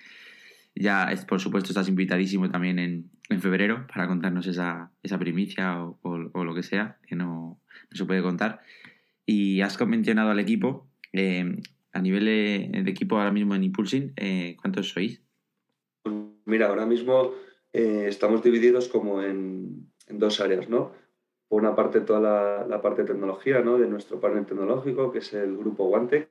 [0.75, 5.97] Ya, por supuesto, estás invitadísimo también en, en febrero para contarnos esa, esa primicia o,
[6.03, 7.59] o, lo que sea, que no,
[7.89, 8.61] no, se puede contar.
[9.25, 10.87] Y has mencionado al equipo.
[11.13, 11.61] Eh,
[11.93, 14.13] a nivel de, equipo ahora mismo en Impulsing,
[14.61, 15.21] ¿cuántos sois?
[16.45, 17.33] Mira, ahora mismo
[17.73, 20.91] estamos divididos como en, en dos áreas, ¿no?
[21.47, 23.77] por una parte toda la, parte de tecnología ¿no?
[23.77, 26.29] de nuestro panel tecnológico, que es el grupo Guantec,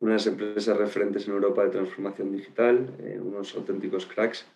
[0.00, 4.46] una de las empresas referentes en Europa de transformación digital, eh, unos auténticos cracks.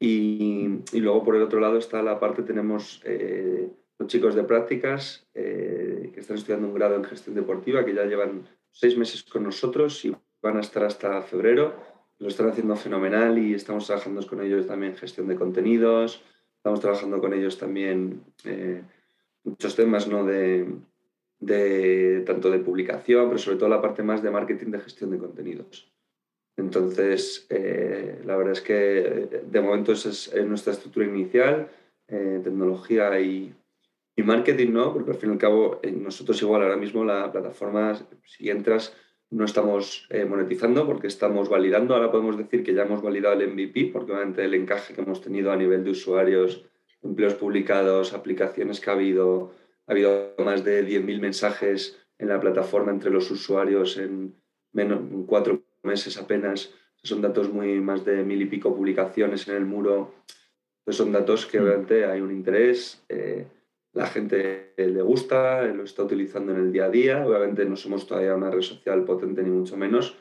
[0.00, 4.42] Y, y, luego por el otro lado está la parte, tenemos eh, los chicos de
[4.42, 9.22] prácticas eh, que están estudiando un grado en gestión deportiva, que ya llevan seis meses
[9.22, 11.74] con nosotros y van a estar hasta febrero.
[12.18, 16.22] Lo están haciendo fenomenal y estamos trabajando con ellos también en gestión de contenidos,
[16.56, 18.22] estamos trabajando con ellos también
[19.44, 20.24] muchos temas ¿no?
[20.24, 20.66] de,
[21.40, 25.18] de, tanto de publicación, pero sobre todo la parte más de marketing de gestión de
[25.18, 25.90] contenidos.
[26.56, 31.68] Entonces, eh, la verdad es que eh, de momento esa es, nuestra estructura inicial,
[32.08, 33.52] eh, tecnología y,
[34.14, 34.92] y, marketing, ¿no?
[34.92, 38.94] Porque al fin y al cabo, nosotros igual ahora mismo la plataforma, si entras,
[39.30, 41.94] no estamos monetizando porque estamos validando.
[41.94, 45.20] Ahora podemos decir que ya hemos validado el MVP, porque obviamente el encaje que hemos
[45.20, 46.64] tenido a nivel de usuarios,
[47.02, 49.52] empleos publicados, aplicaciones que ha habido,
[49.86, 54.34] ha habido más de 10.000 mensajes en la plataforma entre los usuarios en
[54.72, 56.72] menos en cuatro meses apenas.
[57.02, 60.14] Son datos muy más de mil y pico publicaciones en el muro.
[60.88, 61.62] son datos que mm.
[61.62, 63.46] obviamente hay un interés, eh,
[63.94, 67.26] la gente le gusta, lo está utilizando en el día a día.
[67.26, 70.16] Obviamente no somos todavía una red social potente ni mucho menos,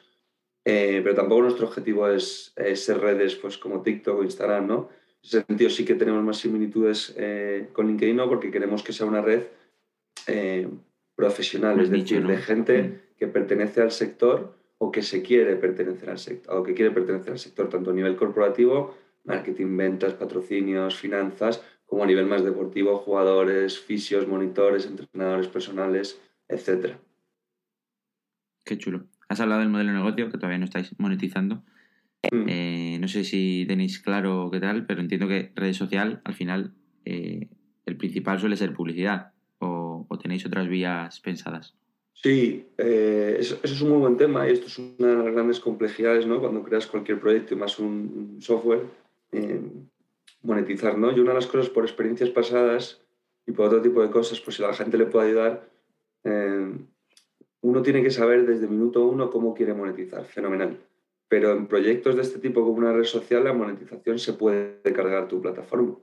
[0.64, 4.68] eh, pero tampoco nuestro objetivo es, ser redes pues, como TikTok o Instagram.
[4.68, 4.90] ¿no?
[5.22, 9.08] En ese sentido sí que tenemos más similitudes eh, con LinkedIn porque queremos que sea
[9.08, 9.44] una red
[11.16, 16.20] profesional, es decir, de gente que pertenece al sector o que se quiere pertenecer al
[16.20, 21.64] sector, o que quiere pertenecer al sector tanto a nivel corporativo, marketing, ventas, patrocinios, finanzas,
[21.94, 26.96] como a nivel más deportivo, jugadores, fisios, monitores, entrenadores personales, etc.
[28.66, 29.06] Qué chulo.
[29.30, 31.64] Has hablado del modelo de negocio que todavía no estáis monetizando.
[32.32, 32.46] Mm.
[32.50, 36.74] Eh, no sé si tenéis claro qué tal, pero entiendo que redes social, al final,
[37.06, 37.50] eh,
[37.86, 39.34] el principal suele ser publicidad.
[39.60, 41.76] o tenéis otras vías pensadas?
[42.24, 45.60] Sí, eh, eso, es un muy buen tema y esto es una de las grandes
[45.60, 46.40] complejidades ¿no?
[46.40, 48.84] cuando creas cualquier proyecto y más un, software,
[49.32, 49.62] eh,
[50.44, 50.98] monetizar.
[50.98, 51.12] ¿no?
[51.12, 53.02] Y una de las cosas por experiencias pasadas
[53.46, 55.70] y por otro tipo de cosas, pues si la gente le puede ayudar,
[56.24, 56.72] eh,
[57.62, 60.78] uno tiene que saber desde minuto uno cómo quiere monetizar, fenomenal.
[61.28, 65.28] Pero en proyectos de este tipo como una red social, la monetización se puede cargar
[65.28, 65.96] tu plataforma.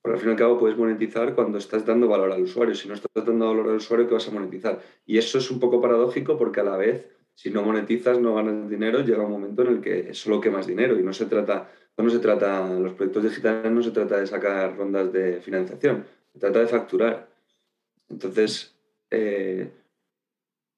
[0.00, 2.74] Porque al fin y al cabo puedes monetizar cuando estás dando valor al usuario.
[2.74, 4.80] Si no estás dando valor al usuario, ¿qué vas a monetizar?
[5.06, 8.68] Y eso es un poco paradójico porque a la vez, si no monetizas, no ganas
[8.68, 10.98] dinero, llega un momento en el que solo quemas dinero.
[10.98, 14.76] Y no se trata, no se trata, los proyectos digitales no se trata de sacar
[14.76, 17.28] rondas de financiación, se trata de facturar.
[18.08, 18.74] Entonces,
[19.10, 19.70] eh,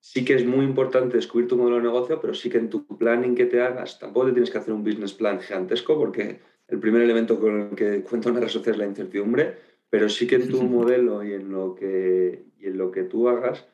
[0.00, 2.86] sí que es muy importante descubrir tu modelo de negocio, pero sí que en tu
[2.86, 6.78] planning que te hagas, tampoco te tienes que hacer un business plan gigantesco porque el
[6.78, 9.56] primer elemento con el que cuenta una red social es la incertidumbre,
[9.90, 13.28] pero sí que en tu modelo y en lo que, y en lo que tú
[13.28, 13.66] hagas,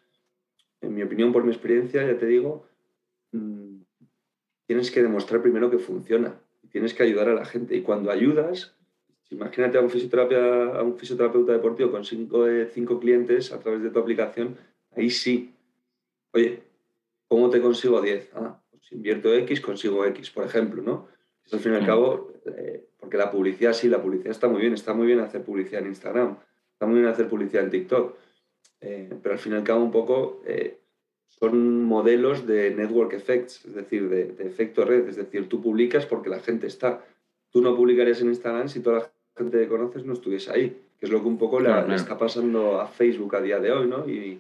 [0.81, 2.70] en mi opinión, por mi experiencia, ya te digo,
[3.33, 3.83] mm,
[4.67, 6.41] tienes que demostrar primero que funciona.
[6.71, 7.77] Tienes que ayudar a la gente.
[7.77, 8.77] Y cuando ayudas,
[9.31, 13.91] imagínate a un, fisioterapia, a un fisioterapeuta deportivo con cinco, cinco clientes a través de
[13.91, 14.57] tu aplicación,
[14.97, 15.55] ahí sí.
[16.33, 16.63] Oye,
[17.27, 18.31] ¿cómo te consigo 10?
[18.35, 21.09] Ah, pues invierto X, consigo X, por ejemplo, ¿no?
[21.53, 24.75] al fin y al cabo, eh, porque la publicidad sí, la publicidad está muy bien,
[24.75, 26.39] está muy bien hacer publicidad en Instagram,
[26.73, 28.17] está muy bien hacer publicidad en TikTok,
[28.81, 30.79] eh, pero al fin y al cabo un poco eh,
[31.39, 36.29] son modelos de network effects, es decir, de, efecto red, es decir, tú publicas porque
[36.29, 37.05] la gente está.
[37.51, 41.07] Tú no publicarías en Instagram si toda la gente que conoces no estuviese ahí, que
[41.07, 44.09] es lo que un poco le, está pasando a Facebook a día de hoy, ¿no?
[44.09, 44.39] Y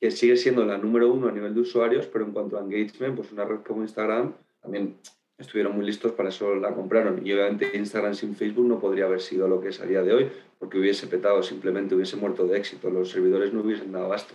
[0.00, 3.16] que sigue siendo la número uno a nivel de usuarios, pero en cuanto a engagement,
[3.16, 4.96] pues una red como Instagram también
[5.38, 7.26] estuvieron muy listos, para eso la compraron.
[7.26, 10.12] Y obviamente Instagram sin Facebook no podría haber sido lo que es a día de
[10.12, 14.34] hoy, porque hubiese petado, simplemente hubiese muerto de éxito, los servidores no hubiesen dado abasto.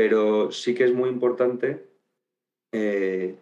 [0.00, 1.84] Pero sí que es muy importante
[2.72, 3.34] eh,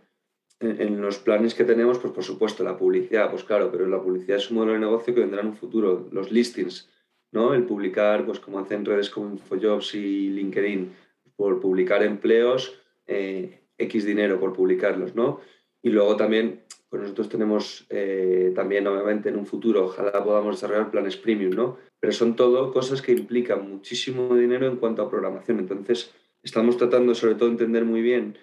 [0.58, 4.38] en, los planes que tenemos, pues por supuesto la publicidad, pues claro, pero la publicidad
[4.38, 6.90] es un modelo de negocio que vendrá en un futuro, los listings,
[7.30, 7.54] ¿no?
[7.54, 10.96] El publicar, pues como hacen redes como InfoJobs y LinkedIn,
[11.36, 15.40] por publicar empleos, eh, X dinero por publicarlos, ¿no?
[15.80, 20.90] Y luego también, pues nosotros tenemos eh, también, obviamente, en un futuro, ojalá podamos desarrollar
[20.90, 21.76] planes premium, ¿no?
[22.00, 25.60] Pero son todo cosas que implican muchísimo dinero en cuanto a programación.
[25.60, 28.38] Entonces, estamos tratando sobre todo de entender muy bien,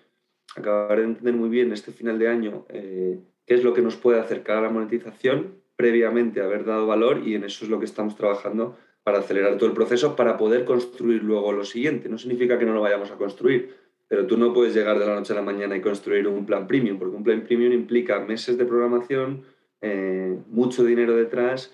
[0.56, 3.96] acabar de entender muy bien este final de año, eh, qué es lo que nos
[3.96, 7.86] puede acercar a la monetización previamente haber dado valor y en eso es lo que
[7.86, 12.10] estamos trabajando para acelerar todo el proceso para poder construir luego lo siguiente.
[12.10, 13.76] No significa que no lo vayamos a construir,
[14.08, 16.66] pero tú no puedes llegar de la noche a la mañana y construir un plan
[16.68, 19.44] premium, porque un plan premium implica meses de programación,
[19.82, 21.72] eh, mucho dinero detrás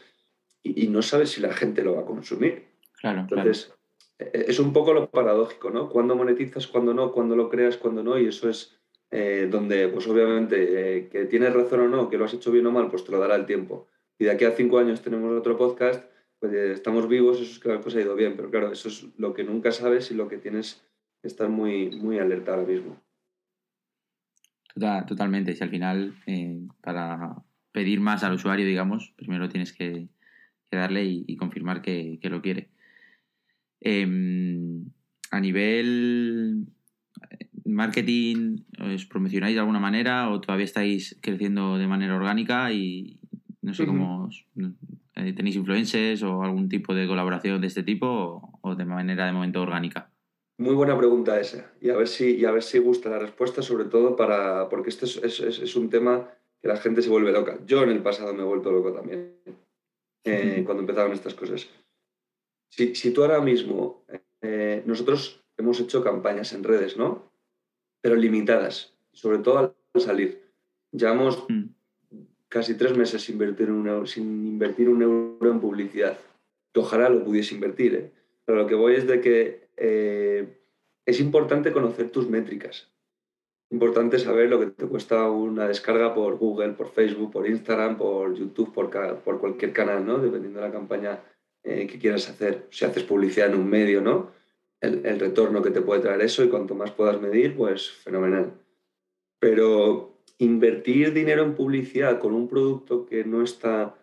[0.63, 2.65] y, no sabes si la gente lo va a consumir.
[2.99, 3.80] Claro, Entonces, e,
[4.33, 5.89] es un poco lo paradójico, ¿no?
[5.89, 8.77] Cuando monetizas, cuando no, cuando lo creas, cuando no, y eso es
[9.09, 12.65] eh, donde, pues obviamente, eh, que tienes razón o no, que lo has hecho bien
[12.67, 13.87] o mal, pues te lo dará el tiempo.
[14.17, 16.05] Y de aquí a cinco años tenemos otro podcast,
[16.39, 19.05] pues estamos vivos, eso es que la cosa ha ido bien, pero claro, eso es
[19.17, 20.81] lo que nunca sabes y lo que tienes
[21.23, 23.01] estar muy, muy alerta ahora mismo.
[25.07, 25.55] totalmente.
[25.55, 27.35] Si al final, eh, para
[27.71, 30.07] pedir más al usuario, digamos, primero tienes que,
[30.71, 32.69] darle y, confirmar que, lo quiere.
[33.81, 34.85] Em,
[35.31, 36.67] a nivel
[37.29, 43.17] eh, marketing, ¿os promocionáis de alguna manera o todavía estáis creciendo de manera orgánica y
[43.61, 44.29] no sé cómo
[45.15, 49.33] eh, tenéis influencers o algún tipo de colaboración de este tipo o, de manera de
[49.33, 50.11] momento orgánica?
[50.59, 53.63] Muy buena pregunta esa y a ver si, y a ver si gusta la respuesta,
[53.63, 56.29] sobre todo para, porque este es, un tema
[56.61, 57.57] que la gente se vuelve loca.
[57.65, 59.37] Yo en el pasado me he vuelto loco también
[60.23, 61.67] eh, cuando empezaban estas cosas.
[62.71, 64.03] Si, si tú ahora mismo,
[64.41, 67.31] eh, nosotros hemos hecho campañas en redes, ¿no?
[68.01, 70.41] Pero limitadas, sobre todo al salir.
[70.91, 71.65] Llevamos mm
[72.51, 76.17] casi tres meses sin invertir un euro, sin invertir un euro en publicidad.
[76.75, 78.11] ojalá lo pudiese invertir, ¿eh?
[78.43, 80.57] pero lo que voy es de que eh,
[81.05, 82.91] es importante conocer tus métricas.
[83.69, 88.33] Importante saber lo que te cuesta una descarga por Google, por Facebook, por Instagram, por
[88.35, 88.89] YouTube, por,
[89.23, 90.17] por cualquier canal, ¿no?
[90.17, 91.21] dependiendo de la campaña
[91.63, 92.67] eh, que quieras hacer.
[92.71, 94.31] Si haces publicidad en un medio, ¿no?
[94.79, 98.53] El, el retorno que te puede traer eso y cuanto más puedas medir, pues fenomenal.
[99.39, 103.95] Pero invertir dinero en publicidad con un producto que no está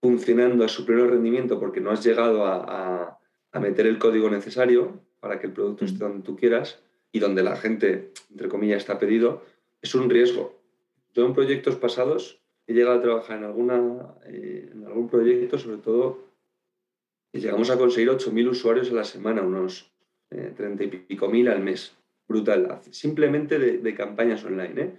[0.00, 3.18] funcionando a su pleno rendimiento porque no has llegado a,
[3.60, 7.56] meter el código necesario para que el producto esté donde tú quieras y donde la
[7.56, 9.42] gente, entre comillas, está pedido,
[9.82, 10.58] es un riesgo.
[11.12, 15.78] Yo en proyectos pasados he llegado a trabajar en, alguna, eh, en algún proyecto, sobre
[15.78, 16.27] todo,
[17.32, 19.92] y llegamos a conseguir 8.000 usuarios a la semana, unos
[20.30, 21.96] 30 eh, y pico mil al mes.
[22.26, 22.80] Brutal.
[22.90, 24.82] Simplemente de, de campañas online.
[24.82, 24.92] ¿eh?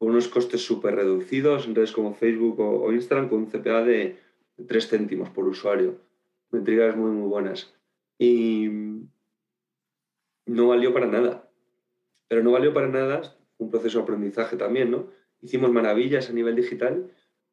[0.00, 4.16] con unos costes súper reducidos en redes como Facebook o, Instagram con un CPA de
[4.66, 6.00] 3 céntimos por usuario.
[6.50, 7.74] Métricas muy, muy buenas.
[8.18, 8.70] Y
[10.46, 11.50] no valió para nada.
[12.28, 15.08] Pero no valió para nada, un proceso de aprendizaje también, ¿no?
[15.42, 17.10] Hicimos maravillas a nivel digital,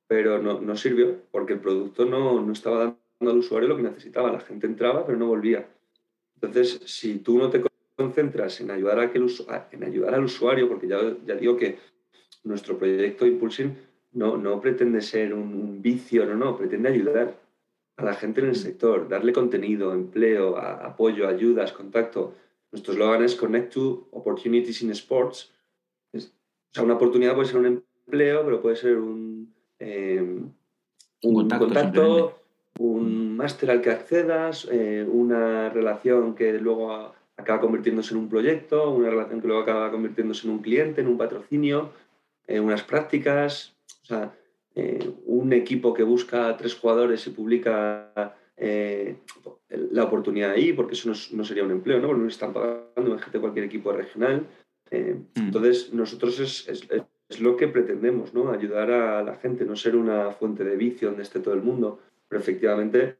[0.07, 3.83] pero no, no sirvió porque el producto no, no estaba dando al usuario lo que
[3.83, 4.31] necesitaba.
[4.31, 5.67] La gente entraba, pero no volvía.
[6.35, 7.63] Entonces, si tú no te
[7.95, 9.27] concentras en ayudar, a aquel,
[9.71, 11.79] en ayudar al usuario, porque ya, ya digo que
[12.43, 13.75] nuestro proyecto Impulsing
[14.13, 17.35] no, no pretende ser un, vicio, no, no, pretende ayudar
[17.97, 22.35] a la gente en el sector, darle contenido, empleo, apoyo, ayudas, contacto.
[22.71, 25.51] Nuestro eslogan es Connect to Opportunities in Sports.
[26.13, 26.19] o
[26.71, 30.41] sea, una oportunidad puede ser un empleo, pero puede ser un, eh,
[31.23, 32.36] un contacto,
[32.79, 38.91] un máster al que accedas, eh, una relación que luego acaba convirtiéndose en un proyecto,
[38.91, 41.91] una relación que luego acaba convirtiéndose en un cliente, en un patrocinio
[42.47, 44.33] eh, unas prácticas, o sea,
[44.73, 49.17] eh, un equipo que busca tres jugadores y publica eh,
[49.69, 52.07] la oportunidad ahí, porque eso no, sería un empleo, ¿no?
[52.07, 54.47] Porque no están pagando, imagínate cualquier equipo regional.
[54.89, 55.23] Mm.
[55.35, 56.87] Entonces, nosotros es, es,
[57.27, 58.49] es, lo que pretendemos, ¿no?
[58.49, 61.99] Ayudar a la gente, no ser una fuente de vicio donde esté todo el mundo,
[62.27, 63.17] pero efectivamente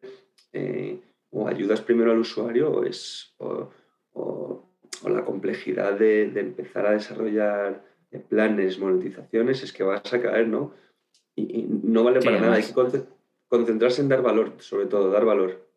[1.30, 3.72] o ayudas primero al usuario o, es, o,
[4.14, 4.70] o,
[5.08, 7.84] la complejidad de, de empezar a desarrollar
[8.30, 10.74] planes, monetizaciones, es que vas a caer, ¿no?
[11.36, 12.56] Y, no vale para nada.
[12.56, 13.04] Hay que
[13.48, 15.68] concentrarse en dar valor, sobre todo, dar valor.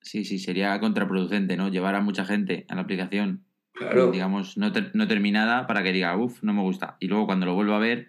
[0.00, 1.68] Sí, sí, sería contraproducente, ¿no?
[1.68, 4.10] Llevar a mucha gente a la aplicación, claro.
[4.10, 6.96] digamos, no, terminada para que diga, uff, no me gusta.
[7.00, 8.08] Y luego cuando lo vuelva a ver,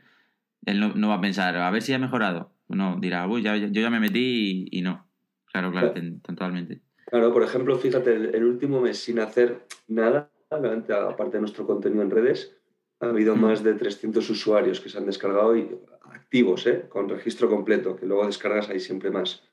[0.65, 2.53] él no, va a pensar, a ver si ha mejorado.
[2.73, 5.07] No, dirá, uy, ya, yo ya me metí y, no.
[5.45, 6.81] Claro, claro, totalmente.
[7.07, 12.09] Claro, por ejemplo, fíjate, el, último mes sin hacer nada, aparte de nuestro contenido en
[12.09, 12.57] redes,
[13.01, 13.41] ha habido mm.
[13.41, 15.69] más de 300 usuarios que se han descargado y
[16.03, 16.85] activos, ¿eh?
[16.87, 19.43] con registro completo, que luego descargas ahí siempre más.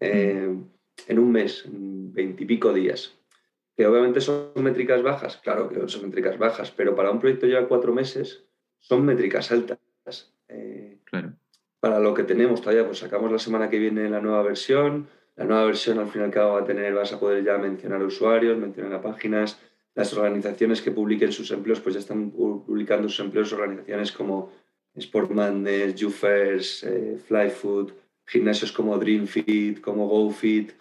[0.00, 0.56] Eh,
[1.06, 3.18] en un mes, en veintipico días.
[3.76, 7.66] Que obviamente son métricas bajas, claro que son métricas bajas, pero para un proyecto ya
[7.66, 8.44] cuatro meses
[8.78, 9.78] son métricas altas.
[10.48, 10.98] Eh,
[11.82, 15.08] para lo que tenemos todavía, pues sacamos la semana que viene la nueva versión.
[15.34, 18.56] La nueva versión al final que va a tener, vas a poder ya mencionar usuarios,
[18.56, 19.58] mencionar páginas,
[19.96, 24.52] las organizaciones que publiquen sus empleos, pues ya están publicando sus empleos organizaciones como
[24.96, 25.66] Sportman,
[25.98, 27.90] Jufers, eh, Flyfood,
[28.26, 30.74] gimnasios como DreamFit, como GoFit,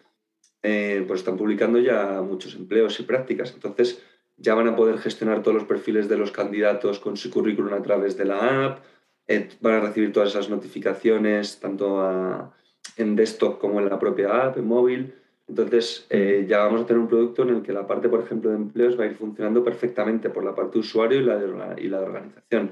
[0.61, 3.53] eh, pues están publicando ya muchos empleos y prácticas.
[3.55, 4.03] Entonces
[4.37, 7.81] ya van a poder gestionar todos los perfiles de los candidatos con su currículum a
[7.81, 8.83] través de la app,
[9.31, 12.51] eh, van a recibir todas esas notificaciones tanto
[12.97, 15.13] en desktop como en la propia app, en móvil.
[15.47, 18.51] Entonces, eh, ya vamos a tener un producto en el que la parte, por ejemplo,
[18.51, 21.81] de empleos va a ir funcionando perfectamente por la parte de usuario y la de,
[21.81, 22.71] y la organización.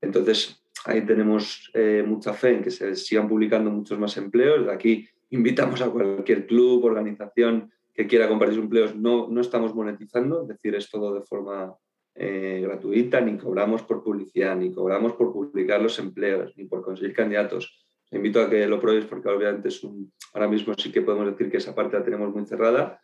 [0.00, 4.66] Entonces, ahí tenemos eh, mucha fe en que se sigan publicando muchos más empleos.
[4.66, 8.94] De aquí invitamos a cualquier club, organización que quiera compartir empleos.
[8.94, 11.74] No, no estamos monetizando, es decir, es todo de forma
[12.14, 17.14] eh, gratuita, ni cobramos por publicidad, ni cobramos por publicar los empleos, ni por conseguir
[17.14, 17.84] candidatos.
[18.04, 21.26] Os invito a que lo probéis porque obviamente es un, ahora mismo sí que podemos
[21.26, 23.00] decir que esa parte la tenemos muy cerrada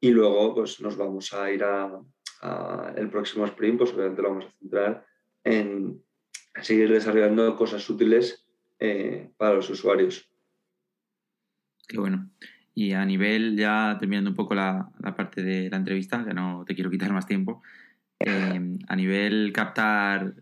[0.00, 2.00] y luego pues nos vamos a ir a,
[2.96, 5.04] el próximo sprint, pues obviamente lo vamos a centrar
[5.42, 6.00] en
[6.62, 8.46] seguir desarrollando cosas útiles
[8.78, 10.30] eh, para los usuarios.
[11.88, 12.30] Qué bueno.
[12.74, 16.76] Y a nivel, ya terminando un poco la, parte de la entrevista, que no te
[16.76, 17.60] quiero quitar más tiempo,
[18.20, 20.34] eh, a nivel captar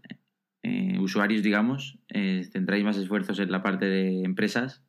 [0.63, 1.99] eh, usuarios, digamos,
[2.53, 4.83] ¿centráis más esfuerzos en la parte de empresas?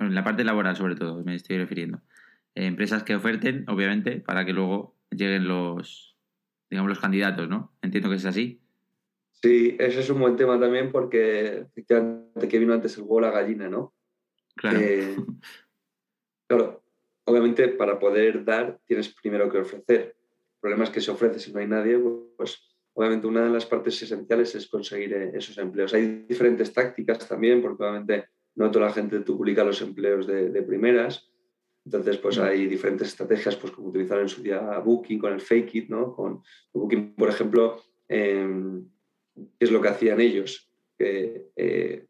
[0.00, 2.00] en la parte laboral, sobre todo, me estoy refiriendo.
[2.54, 6.16] empresas que oferten, obviamente, para que luego lleguen los,
[6.70, 7.72] digamos, los candidatos, ¿no?
[7.82, 8.60] Entiendo que es así.
[9.44, 13.30] Sí, ese es un buen tema también porque efectivamente que vino antes el huevo la
[13.30, 13.92] gallina, ¿no?
[14.56, 14.78] Claro.
[16.48, 16.82] claro,
[17.24, 20.16] obviamente para poder dar tienes primero que ofrecer.
[20.64, 21.98] Problema es que si ofreces si no hay nadie,
[22.38, 22.58] pues
[22.94, 25.92] obviamente una de las partes esenciales es conseguir eh, esos empleos.
[25.92, 30.62] Hay diferentes tácticas también, porque obviamente no toda la gente tú publica los empleos de,
[30.62, 31.30] primeras.
[31.84, 35.74] Entonces, pues hay diferentes estrategias, pues como utilizar en su día Booking con el Fake
[35.74, 36.14] It, ¿no?
[36.16, 38.48] Con Booking, por ejemplo, eh,
[39.34, 40.72] ¿Qué es lo que hacían ellos?
[40.96, 42.06] Que eh,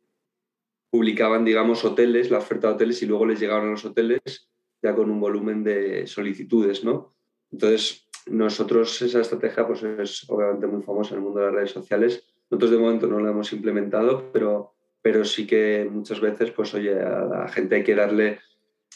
[0.90, 4.48] publicaban, digamos, hoteles, la oferta de hoteles y luego les llegaban a los hoteles
[4.80, 7.16] ya con un volumen de solicitudes, ¿no?
[7.50, 11.70] Entonces, nosotros esa estrategia pues es obviamente muy famosa en el mundo de las redes
[11.70, 12.26] sociales.
[12.50, 16.98] Nosotros de momento no la hemos implementado, pero, pero sí que muchas veces, pues oye,
[17.00, 18.40] a la gente hay que darle,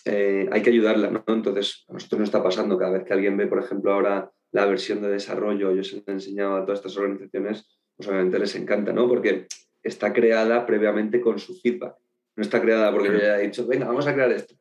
[0.04, 1.24] eh, hay que ayudarla, ¿no?
[1.26, 4.66] Entonces, a nosotros nos está pasando cada vez que alguien ve, por ejemplo, ahora la
[4.66, 8.54] versión de desarrollo, yo se le he enseñado a todas estas organizaciones, pues obviamente les
[8.54, 9.08] encanta, ¿no?
[9.08, 9.46] Porque
[9.82, 11.96] está creada previamente con su feedback.
[12.36, 14.54] No está creada porque yo haya dicho, venga, vamos a crear esto.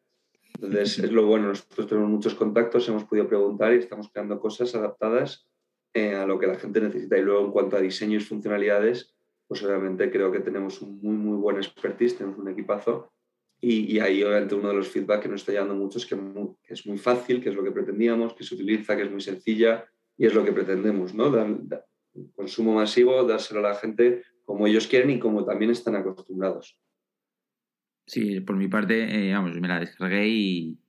[0.61, 1.49] Entonces, es lo bueno.
[1.49, 5.47] Nosotros tenemos muchos contactos, hemos podido preguntar y estamos creando cosas adaptadas
[5.93, 7.17] eh, a lo que la gente necesita.
[7.17, 9.15] Y luego, en cuanto a diseño y funcionalidades,
[9.47, 13.11] pues obviamente creo que tenemos un muy, muy buen expertise, tenemos un equipazo.
[13.59, 16.73] Y, ahí, obviamente, uno de los feedback que nos está llegando mucho es que, que,
[16.73, 19.85] es muy fácil, que es lo que pretendíamos, que se utiliza, que es muy sencilla
[20.15, 21.31] y es lo que pretendemos, ¿no?
[22.35, 26.79] consumo masivo, dárselo a la gente como ellos quieren y como también están acostumbrados.
[28.07, 30.79] Sí, por mi parte, eh, vamos, me la descargué y,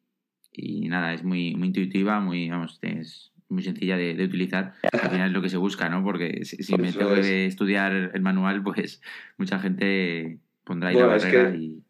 [0.89, 4.75] nada, es muy, muy intuitiva, muy, vamos, es muy sencilla de, utilizar.
[4.93, 6.05] Al final es lo que se busca, ¿no?
[6.05, 9.03] Porque si, me tengo que estudiar el manual, pues
[9.37, 11.83] mucha gente pondrá ahí la barrera y...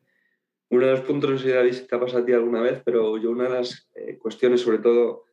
[0.71, 3.17] Uno de los puntos, no sé si te ha pasado a ti alguna vez, pero
[3.17, 5.25] yo una de las eh, cuestiones, sobre todo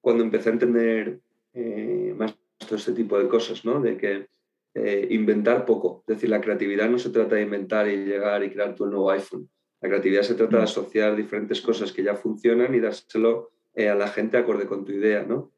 [0.00, 1.20] cuando empecé a entender
[1.54, 3.80] eh, más todo este tipo de cosas, ¿no?
[3.80, 4.26] De que
[4.74, 6.04] eh, inventar poco.
[6.06, 9.10] Es decir, la creatividad no se trata de inventar y llegar y crear tu nuevo
[9.10, 9.48] iPhone.
[9.80, 10.64] La creatividad se trata de mm.
[10.64, 14.92] asociar diferentes cosas que ya funcionan y dárselo eh, a la gente acorde con tu
[14.92, 15.52] idea, ¿no?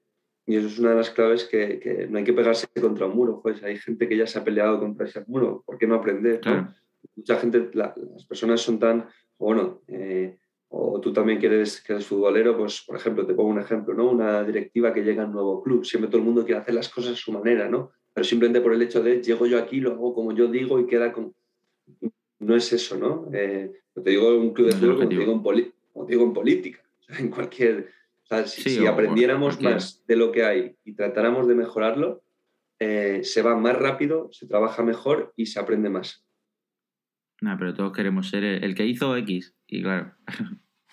[0.47, 3.41] Y eso es una de las claves que, no hay que pegarse contra un muro.
[3.43, 5.63] Pues hay gente que ya se ha peleado contra ese muro.
[5.65, 6.41] ¿Por qué no aprender?
[7.17, 10.37] Mucha gente, las personas son tan, bueno, eh,
[10.69, 14.11] o tú también quieres que eres futbolero, pues por ejemplo, te pongo un ejemplo, ¿no?
[14.11, 16.89] Una directiva que llega a un nuevo club, siempre todo el mundo quiere hacer las
[16.89, 17.93] cosas a su manera, ¿no?
[18.15, 20.87] Pero simplemente por el hecho de llego yo aquí, lo hago como yo digo y
[20.87, 21.35] queda como...
[22.39, 23.29] No es eso, ¿no?
[23.33, 26.83] Eh, te digo un club de fútbol como, digo en, política,
[27.19, 27.91] en cualquier...
[28.47, 32.23] si, aprendiéramos más de lo que hay y tratáramos de mejorarlo,
[32.79, 36.25] eh, se va más rápido, se trabaja mejor y se aprende más.
[37.41, 40.15] No, pero todos queremos ser el que hizo X, y claro.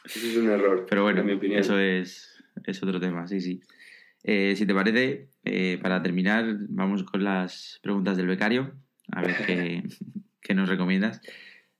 [0.04, 0.86] Eso es un error.
[0.90, 1.60] Pero bueno, mi opinión.
[1.60, 3.62] eso es, es otro tema, sí, sí.
[4.24, 8.74] Eh, si te parece, eh, para terminar, vamos con las preguntas del becario.
[9.12, 9.84] A ver qué,
[10.42, 11.22] qué nos recomiendas.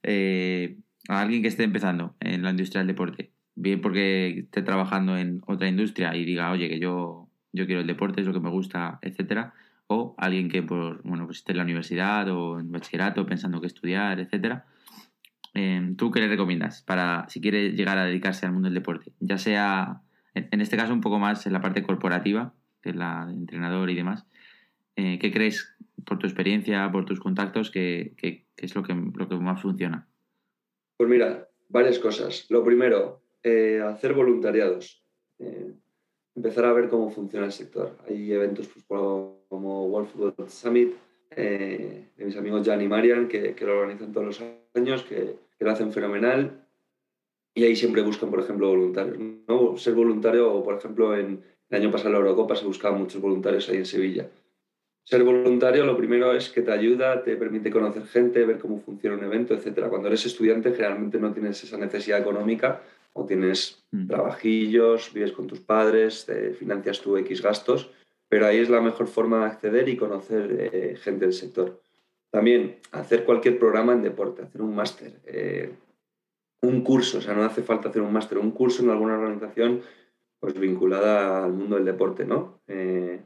[0.04, 0.78] Eh,
[1.08, 5.42] a alguien que esté empezando en la industria del deporte, bien porque esté trabajando en
[5.48, 8.50] otra industria y diga, oye, que yo, yo quiero el deporte, es lo que me
[8.50, 9.54] gusta, etcétera.
[9.88, 13.68] O alguien que por, bueno, pues esté en la universidad o en bachillerato pensando que
[13.68, 14.66] estudiar, etcétera
[15.54, 19.12] Em, ¿tú qué le recomiendas para si quiere llegar a dedicarse al mundo del deporte?
[19.20, 20.02] Ya sea,
[20.34, 23.90] en este caso, un poco más en la parte corporativa, que es la de entrenador
[23.90, 24.26] y demás.
[24.96, 28.14] Eh, ¿Qué crees, por tu experiencia, por tus contactos, que,
[28.58, 30.08] es lo que, lo que más funciona?
[30.98, 32.46] Pues mira, varias cosas.
[32.50, 35.04] Lo primero, eh, hacer voluntariados.
[35.40, 35.74] Eh,
[36.36, 37.98] empezar a ver cómo funciona el sector.
[38.08, 40.94] Hay eventos pues, como World Football Summit,
[41.36, 44.44] de mis amigos Jan y Marian, que, que, lo organizan todos los
[44.76, 46.61] años, que, que, lo hacen fenomenal.
[47.54, 49.18] Y ahí siempre buscan, por ejemplo, voluntarios.
[49.48, 49.78] ¿no?
[49.78, 53.22] Ser voluntario, o por ejemplo, en el año pasado en la Eurocopa se buscaban muchos
[53.22, 54.30] voluntarios ahí en Sevilla.
[55.04, 59.18] Ser voluntario lo primero es que te ayuda, te permite conocer gente, ver cómo funciona
[59.18, 59.88] un evento, etc.
[59.90, 62.82] Cuando eres estudiante generalmente no tienes esa necesidad económica
[63.14, 64.08] o tienes mm.
[64.08, 67.90] trabajillos, vives con tus padres, te financias tu X gastos
[68.32, 71.82] pero ahí es la mejor forma de acceder y conocer eh, gente del sector.
[72.30, 75.74] También hacer cualquier programa en deporte, hacer un máster, eh,
[76.62, 79.82] un curso, o sea, no hace falta hacer un máster, un curso en alguna organización
[80.40, 82.62] pues vinculada al mundo del deporte, ¿no?
[82.68, 83.22] Eh,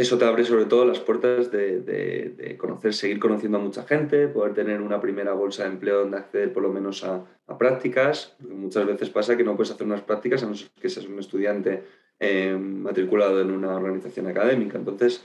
[0.00, 4.54] eso te abre sobre todo las puertas de, conocer, seguir conociendo a mucha gente, poder
[4.54, 7.22] tener una primera bolsa de empleo donde acceder por lo menos a,
[7.58, 8.34] prácticas.
[8.38, 11.18] muchas veces pasa que no puedes hacer unas prácticas a no ser que seas un
[11.18, 11.82] estudiante
[12.18, 14.78] eh, matriculado en una organización académica.
[14.78, 15.22] Entonces,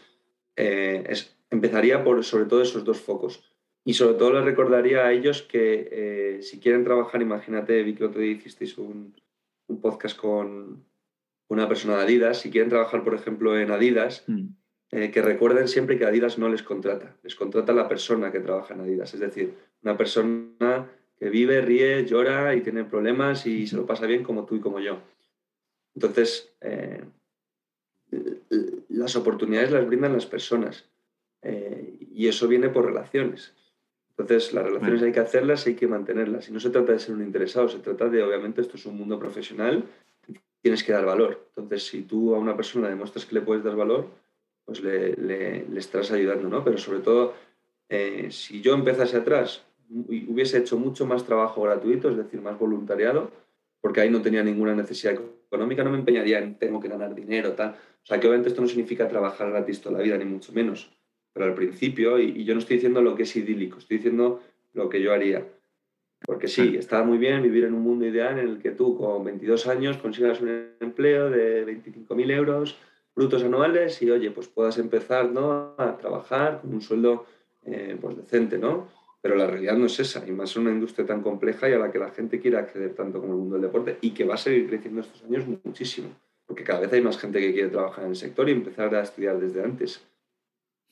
[0.57, 1.09] eh,
[1.49, 3.54] empezaría por sobre todo esos dos focos.
[3.87, 8.05] Y sobre todo les recordaría a ellos que eh, si quieren trabajar, imagínate, vi que
[8.05, 9.13] otro día hicisteis un,
[9.67, 10.83] un podcast con
[11.47, 14.47] una persona de Adidas, si quieren trabajar, por ejemplo, en Adidas, mm.
[14.91, 18.75] Eh, que recuerden siempre que Adidas no les contrata, les contrata la persona que trabaja
[18.75, 23.75] en Adidas, es decir, una persona que vive, ríe, llora y tiene problemas y se
[23.75, 24.99] lo pasa bien como tú y como yo.
[25.95, 27.03] Entonces, eh,
[28.89, 30.87] las oportunidades las brindan las personas
[32.11, 33.53] y eso viene por relaciones.
[34.17, 36.47] Entonces, las relaciones hay que hacerlas y hay que mantenerlas.
[36.47, 38.97] Y no se trata de ser un interesado, se trata de, obviamente, esto es un
[38.97, 39.83] mundo profesional,
[40.61, 41.47] tienes que dar valor.
[41.49, 44.07] Entonces, si tú a una persona demuestras que le puedes dar valor,
[44.65, 46.63] pues le, le, estás ayudando, ¿no?
[46.63, 47.33] Pero sobre todo,
[47.89, 53.31] eh, si yo empezase atrás, hubiese hecho mucho más trabajo gratuito, es decir, más voluntariado,
[53.81, 57.51] porque ahí no tenía ninguna necesidad económica, no me empeñaría en tengo que ganar dinero,
[57.51, 57.71] tal.
[57.71, 60.91] O sea, que obviamente esto no significa trabajar gratis toda la vida, ni mucho menos.
[61.35, 64.41] Pero al principio, y, yo no estoy diciendo lo que es idílico, estoy diciendo
[64.73, 65.45] lo que yo haría.
[66.25, 69.25] Porque sí, está muy bien vivir en un mundo ideal en el que tú con
[69.25, 72.77] 22 años consigas un empleo de 25.000 euros,
[73.13, 75.75] brutos anuales y, oye, pues puedas empezar ¿no?
[75.77, 77.25] a trabajar con un sueldo
[77.65, 78.87] eh, pues decente, ¿no?
[79.21, 81.79] Pero la realidad no es esa, y más en una industria tan compleja y a
[81.79, 84.35] la que la gente quiere acceder tanto como el mundo del deporte y que va
[84.35, 86.07] a seguir creciendo estos años muchísimo,
[86.45, 89.01] porque cada vez hay más gente que quiere trabajar en el sector y empezar a
[89.01, 90.01] estudiar desde antes.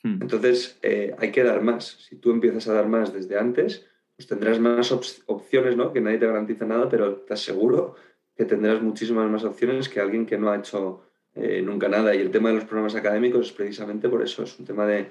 [0.04, 0.18] Hmm.
[0.20, 1.96] Entonces, eh, hay que dar más.
[2.08, 3.86] Si tú empiezas a dar más desde antes,
[4.16, 5.92] pues tendrás más opciones, ¿no?
[5.92, 7.96] Que nadie te garantiza nada, pero te aseguro
[8.36, 11.02] que tendrás muchísimas más opciones que alguien que no ha hecho
[11.34, 12.14] eh, nunca nada.
[12.14, 15.08] Y el tema de los programas académicos es precisamente por eso, es un tema de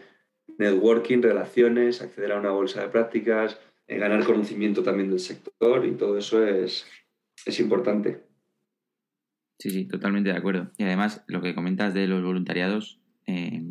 [0.58, 5.94] networking, relaciones, acceder a una bolsa de prácticas, eh, ganar conocimiento también del sector y
[5.94, 6.86] todo eso es,
[7.46, 8.24] es importante.
[9.60, 10.72] Sí, sí, totalmente de acuerdo.
[10.78, 13.62] Y además, lo que comentas de los voluntariados eh,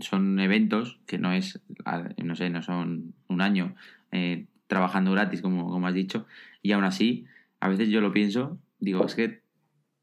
[0.00, 1.60] son eventos que no es,
[2.22, 3.74] no sé, no son un año
[4.66, 6.26] trabajando gratis, como, como has dicho,
[6.62, 7.26] y aún así,
[7.60, 9.40] a veces yo lo pienso, digo, es que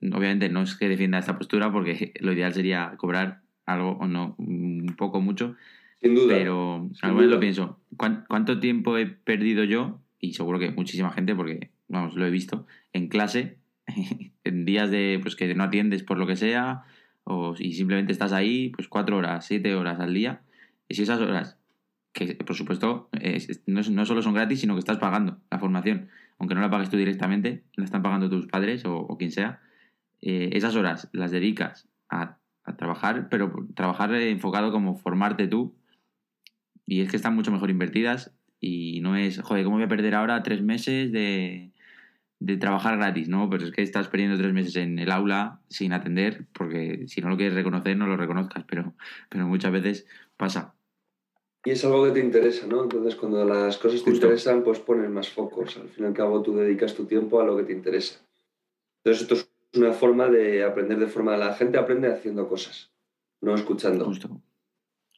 [0.02, 4.36] obviamente no es que defienda esta postura porque lo ideal sería cobrar algo o no,
[4.38, 5.56] un poco mucho.
[6.02, 6.36] Sin duda.
[6.36, 10.02] Pero a veces lo pienso, ¿cuánto tiempo he perdido yo?
[10.20, 13.58] Y seguro que muchísima gente, porque, vamos, lo he visto, en clase,
[14.44, 16.84] en días de, pues que no atiendes por lo que sea,
[17.24, 20.42] o si simplemente estás ahí, pues cuatro horas, siete horas al día.
[20.88, 21.58] Y si esas horas,
[22.12, 23.10] que por supuesto
[23.66, 26.98] no, solo son gratis, sino que estás pagando la formación, aunque no la pagues tú
[26.98, 29.62] directamente, la están pagando tus padres o quien sea,
[30.26, 32.38] eh, esas horas las dedicas a,
[32.78, 35.76] trabajar, pero trabajar enfocado como formarte tú.
[36.86, 40.16] Y es que están mucho mejor invertidas y no es, joder, ¿cómo voy a perder
[40.16, 41.73] ahora tres meses de,
[42.60, 43.30] trabajar gratis?
[43.30, 47.22] No, pero es que estás perdiendo tres meses en el aula sin atender, porque si
[47.22, 48.94] no lo quieres reconocer, no lo reconozcas, pero,
[49.30, 50.06] pero muchas veces
[50.38, 50.76] pasa.
[51.66, 52.84] Y es algo que te interesa, ¿no?
[52.84, 55.78] Entonces, cuando las cosas te interesan, pues pones más focos.
[55.78, 58.20] Al fin y al cabo, tú dedicas tu tiempo a lo que te interesa.
[59.04, 61.38] Entonces, esto es una forma de aprender de forma...
[61.38, 62.92] La gente aprende haciendo cosas,
[63.40, 64.12] no escuchando.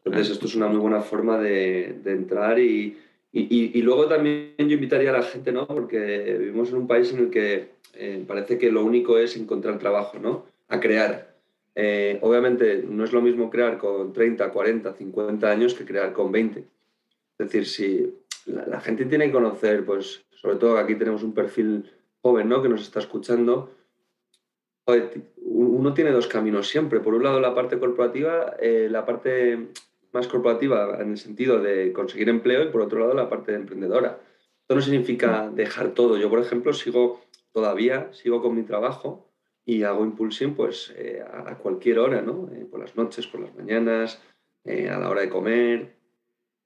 [0.04, 3.00] Entonces, esto es una muy buena forma de, entrar y,
[3.38, 5.68] y, luego también yo invitaría a la gente, ¿no?
[5.68, 9.78] Porque vivimos en un país en el que eh, parece que lo único es encontrar
[9.78, 10.46] trabajo, ¿no?
[10.70, 11.36] A crear.
[11.76, 16.32] Eh, obviamente no es lo mismo crear con 30, 40, 50 años que crear con
[16.32, 16.60] 20.
[16.60, 16.68] Es
[17.38, 18.14] decir, si
[18.46, 22.62] la, la gente tiene que conocer, pues sobre todo aquí tenemos un perfil joven, ¿no?
[22.62, 23.70] Que nos está escuchando,
[25.38, 27.00] uno tiene dos caminos siempre.
[27.00, 29.70] Por un lado, la parte corporativa, eh, la parte
[30.16, 34.20] más corporativa en el sentido de conseguir empleo y por otro lado, la parte emprendedora.
[34.62, 36.18] Esto no significa dejar todo.
[36.18, 39.30] Yo, por ejemplo, sigo todavía, sigo con mi trabajo
[39.64, 42.50] y hago impulsing pues eh, a cualquier hora, ¿no?
[42.54, 44.22] Eh, por las noches, por las mañanas,
[44.66, 45.96] a la hora de comer.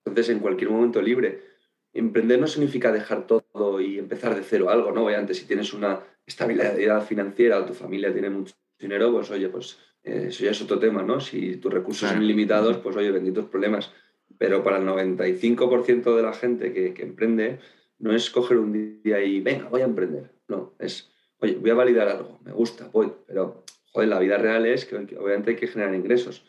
[0.06, 1.50] Entonces, en cualquier momento libre.
[1.92, 5.06] Emprender no significa dejar todo y empezar de cero algo, ¿no?
[5.06, 9.78] Obviamente, si tienes una estabilidad financiera o tu familia tiene mucho dinero, pues oye, pues
[10.04, 11.20] eh, eso ya es otro tema, ¿no?
[11.20, 13.92] Si tus recursos son limitados, pues oye, benditos problemas.
[14.38, 17.60] Pero para el 95% de la gente que, que, emprende,
[17.98, 20.32] no es coger un día y, venga, voy a emprender.
[20.48, 24.66] No, es, oye, voy a validar algo, me gusta, voy, pero, joder, la vida real
[24.66, 26.46] es que obviamente hay que generar ingresos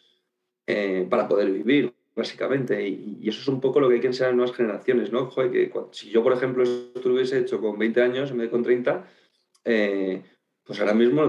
[0.66, 2.87] eh, para poder vivir, básicamente.
[2.87, 5.26] Y, eso es un poco lo que hay que enseñar a nuevas generaciones, ¿no?
[5.26, 8.47] Joder, que si yo, por ejemplo, esto lo hubiese hecho con 20 años en vez
[8.47, 9.05] de con 30,
[9.64, 10.22] eh,
[10.71, 11.29] pues ahora mismo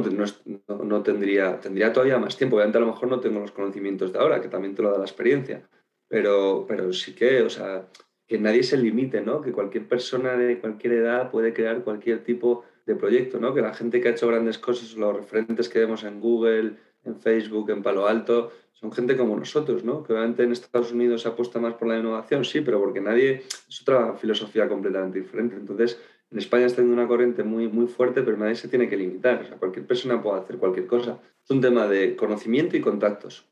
[0.67, 2.57] no, tendría, tendría todavía más tiempo.
[2.57, 4.99] Obviamente a lo mejor no tengo los conocimientos de ahora, que también te lo da
[4.99, 5.67] la experiencia,
[6.07, 7.87] pero, pero sí que, o sea,
[8.27, 9.41] que nadie se limite, ¿no?
[9.41, 13.51] Que cualquier persona de cualquier edad puede crear cualquier tipo de proyecto, ¿no?
[13.55, 17.15] Que la gente que ha hecho grandes cosas, los referentes que vemos en Google, en
[17.15, 20.03] Facebook, en Palo Alto, son gente como nosotros, ¿no?
[20.03, 23.41] Que obviamente en Estados Unidos se apuesta más por la innovación, sí, pero porque nadie,
[23.67, 25.55] es otra filosofía completamente diferente.
[25.55, 25.99] Entonces,
[26.31, 29.41] en España está teniendo una corriente muy, muy fuerte, pero nadie se tiene que limitar.
[29.41, 31.19] O sea, cualquier persona puede hacer cualquier cosa.
[31.43, 33.45] Es un tema de conocimiento y contactos.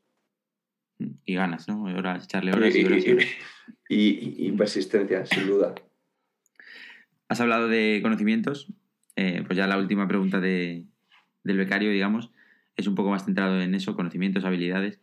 [1.26, 1.82] Y ganas, ¿no?
[1.82, 3.04] Horas, echarle horas y, horas
[3.88, 5.74] y, y, persistencia, sin duda.
[7.28, 8.72] Has hablado de conocimientos.
[9.16, 10.86] Eh, pues ya la última pregunta de,
[11.44, 12.30] del becario, digamos,
[12.76, 15.00] es un poco más centrado en eso, conocimientos, habilidades.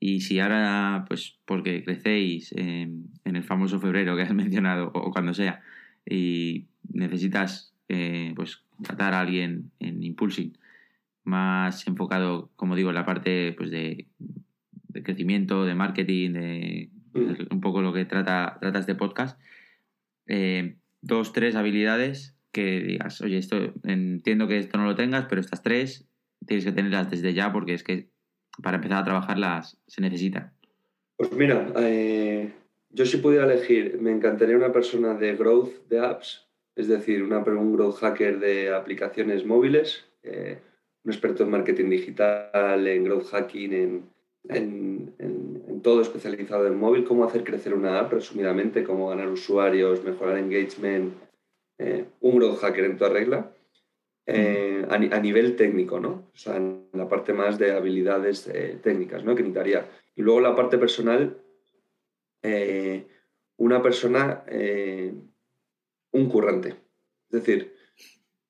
[0.00, 5.32] Y si ahora, pues porque crecéis en el famoso febrero que has mencionado, o cuando
[5.32, 5.62] sea,
[6.04, 10.56] y necesitas eh, pues tratar a alguien en impulsing
[11.24, 14.06] más enfocado, como digo, en la parte pues, de,
[15.02, 17.34] crecimiento, de marketing, de, mm.
[17.50, 19.40] un poco lo que trata, trata este podcast.
[20.26, 25.40] Eh, dos, tres habilidades que digas, oye, esto entiendo que esto no lo tengas, pero
[25.40, 26.06] estas tres
[26.46, 28.10] tienes que tenerlas desde ya porque es que
[28.62, 30.52] para empezar a trabajarlas se necesitan.
[31.16, 32.52] Pues mira, eh,
[32.90, 36.46] yo si pudiera elegir, me encantaría una persona de growth de apps,
[36.76, 40.58] es decir, una, un growth hacker de aplicaciones móviles, eh,
[41.04, 44.02] un experto en marketing digital, en growth hacking,
[44.48, 45.14] en,
[45.82, 51.12] todo especializado en móvil, cómo hacer crecer una app, resumidamente, cómo ganar usuarios, mejorar engagement,
[51.78, 53.50] eh, un growth hacker en toda regla.
[54.26, 56.30] Eh, a, nivel técnico, ¿no?
[56.32, 58.50] O sea, en la parte más de habilidades
[58.82, 59.34] técnicas, ¿no?
[59.34, 59.86] Que necesitaría.
[60.16, 61.36] Y luego la parte personal,
[63.58, 64.44] una persona,
[66.14, 66.68] un currante.
[67.30, 67.74] Es decir,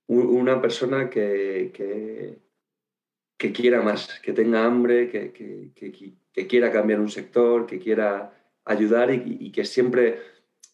[0.06, 1.72] una persona que,
[3.38, 8.32] que, quiera más, que tenga hambre, que, quiera cambiar un sector, que quiera
[8.64, 10.18] ayudar y, que siempre,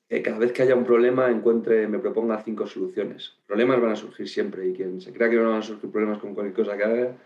[0.08, 3.36] eh, cada vez que haya un problema, encuentre, me proponga cinco soluciones.
[3.46, 6.18] Problemas van a surgir siempre y quien se crea que no van a surgir problemas
[6.18, 7.16] con cualquier cosa que haga,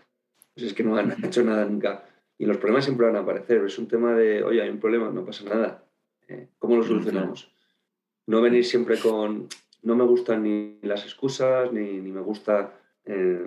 [0.53, 2.05] pues es que no han hecho nada nunca.
[2.37, 3.65] Y los problemas siempre van a aparecer.
[3.65, 5.83] Es un tema de, oye, hay un problema, no pasa nada.
[6.27, 7.54] Eh, ¿Cómo lo solucionamos?
[8.27, 9.47] No venir siempre con,
[9.83, 13.45] no me gustan ni las excusas, ni, me gusta eh,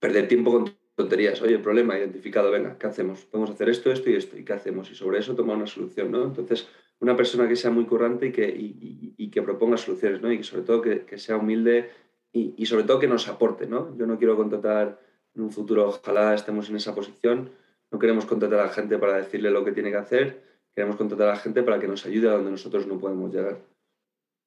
[0.00, 1.40] perder tiempo con tonterías.
[1.42, 3.24] Oye, problema identificado, venga, ¿qué hacemos?
[3.26, 4.90] Podemos hacer esto, esto y esto, ¿y qué hacemos?
[4.90, 6.24] Y sobre eso tomar una solución, ¿no?
[6.24, 6.68] Entonces,
[7.00, 10.32] una persona que sea muy currante y que, y, que proponga soluciones, ¿no?
[10.32, 11.90] Y sobre todo que, que sea humilde
[12.32, 13.96] y, sobre todo que nos aporte, ¿no?
[13.96, 15.00] Yo no quiero contratar
[15.34, 17.50] en un futuro, ojalá estemos en esa posición,
[17.90, 20.42] no queremos contratar a gente para decirle lo que tiene que hacer,
[20.78, 23.58] queremos contratar a gente para que nos ayude a donde nosotros no podemos llegar.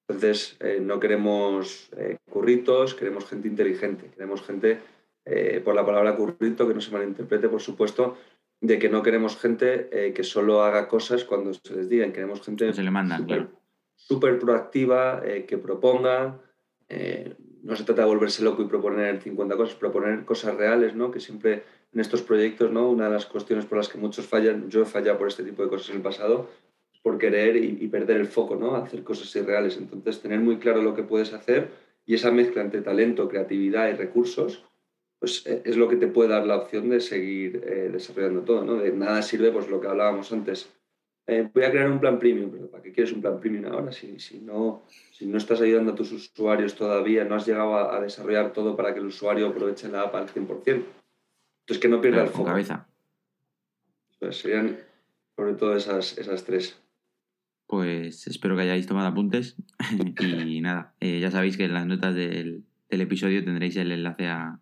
[0.07, 4.79] Entonces, eh, no queremos eh, curritos, queremos gente inteligente, queremos gente,
[5.25, 8.17] eh, por la palabra currito, que no se malinterprete, por supuesto,
[8.61, 12.71] de que no queremos gente que solo haga cosas cuando se les digan, queremos gente
[12.71, 13.19] se le manda,
[13.95, 16.39] súper proactiva, que proponga,
[17.63, 21.09] no se trata de volverse loco y proponer 50 cosas, proponer cosas reales, ¿no?
[21.11, 21.63] que siempre
[21.93, 22.89] en estos proyectos, ¿no?
[22.89, 25.63] Una de las cuestiones por las que muchos fallan, yo he fallado por este tipo
[25.63, 26.49] de cosas en el pasado,
[26.93, 28.75] es por querer y, perder el foco, ¿no?
[28.75, 29.77] Hacer cosas irreales.
[29.77, 31.69] Entonces, tener muy claro lo que puedes hacer
[32.05, 34.63] y esa mezcla entre talento, creatividad y recursos,
[35.19, 38.63] pues eh, es lo que te puede dar la opción de seguir eh, desarrollando todo,
[38.63, 38.75] ¿no?
[38.75, 40.69] De nada sirve, pues lo que hablábamos antes.
[41.27, 43.91] Eh, voy a crear un plan premium, pero ¿para qué quieres un plan premium ahora?
[43.91, 47.95] Si, si, no, si no estás ayudando a tus usuarios todavía, no has llegado a,
[47.95, 50.83] a desarrollar todo para que el usuario aproveche la app al 100%.
[51.71, 52.45] Entonces, que no pierda el foco.
[52.45, 52.85] cabeza.
[54.19, 54.77] Pues serían
[55.37, 56.77] sobre todo esas, esas tres.
[57.65, 59.55] Pues espero que hayáis tomado apuntes.
[60.19, 64.59] y nada, eh, ya sabéis que en las notas del, episodio tendréis el enlace a,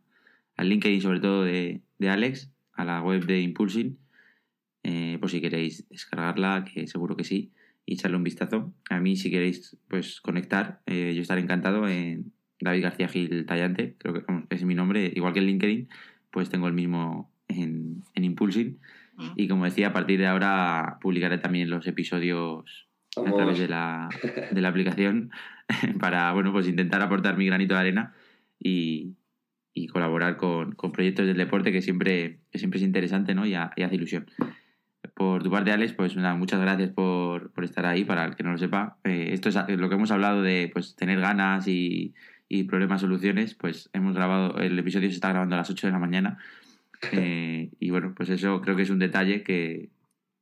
[0.55, 3.97] al LinkedIn, sobre todo de, Alex, a la web de Impulsing,
[4.83, 7.51] eh, por si queréis descargarla, que seguro que sí,
[7.87, 8.71] y echarle un vistazo.
[8.91, 13.95] A mí, si queréis pues conectar, eh, yo estaré encantado en David García Gil Tallante,
[13.97, 15.89] creo que es mi nombre, igual que en LinkedIn
[16.31, 18.79] pues tengo el mismo en, en Impulsing.
[19.35, 24.07] Y como decía, a partir de ahora publicaré también los episodios a través de la,
[24.51, 25.31] de la, aplicación
[25.99, 28.13] para, bueno, pues intentar aportar mi granito de arena
[28.59, 29.15] y,
[29.73, 33.45] y colaborar con, con, proyectos del deporte que siempre, que siempre es interesante ¿no?
[33.45, 34.27] y, hace ilusión.
[35.15, 38.43] Por tu parte, Alex, pues nada, muchas gracias por, por, estar ahí, para el que
[38.43, 38.97] no lo sepa.
[39.03, 42.13] Eh, esto es lo que hemos hablado de pues, tener ganas y,
[42.49, 45.93] y problemas soluciones, pues hemos grabado, el episodio se está grabando a las 8 de
[45.93, 46.37] la mañana.
[47.13, 49.89] Eh, y bueno, pues eso creo que es un detalle que,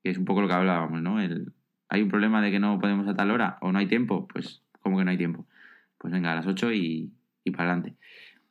[0.01, 1.21] es un poco lo que hablábamos, ¿no?
[1.21, 1.53] El,
[1.87, 4.27] ¿Hay un problema de que no podemos a tal hora o no hay tiempo?
[4.27, 5.45] Pues, ¿cómo que no hay tiempo?
[5.99, 7.95] Pues venga, a las 8 y, y para adelante.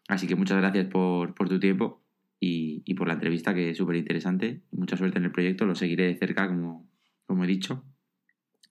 [0.07, 2.01] Así que muchas gracias por, tu tiempo
[2.39, 4.63] y, por la entrevista, que es súper interesante.
[4.71, 6.89] Mucha suerte en el proyecto, lo seguiré de cerca, como,
[7.27, 7.85] como he dicho.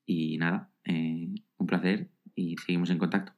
[0.06, 1.28] Y nada, eh,
[1.58, 3.34] un placer y seguimos en contacto.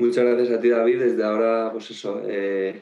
[0.00, 0.98] Muchas gracias a ti, David.
[0.98, 2.80] Desde ahora, pues eso, eh,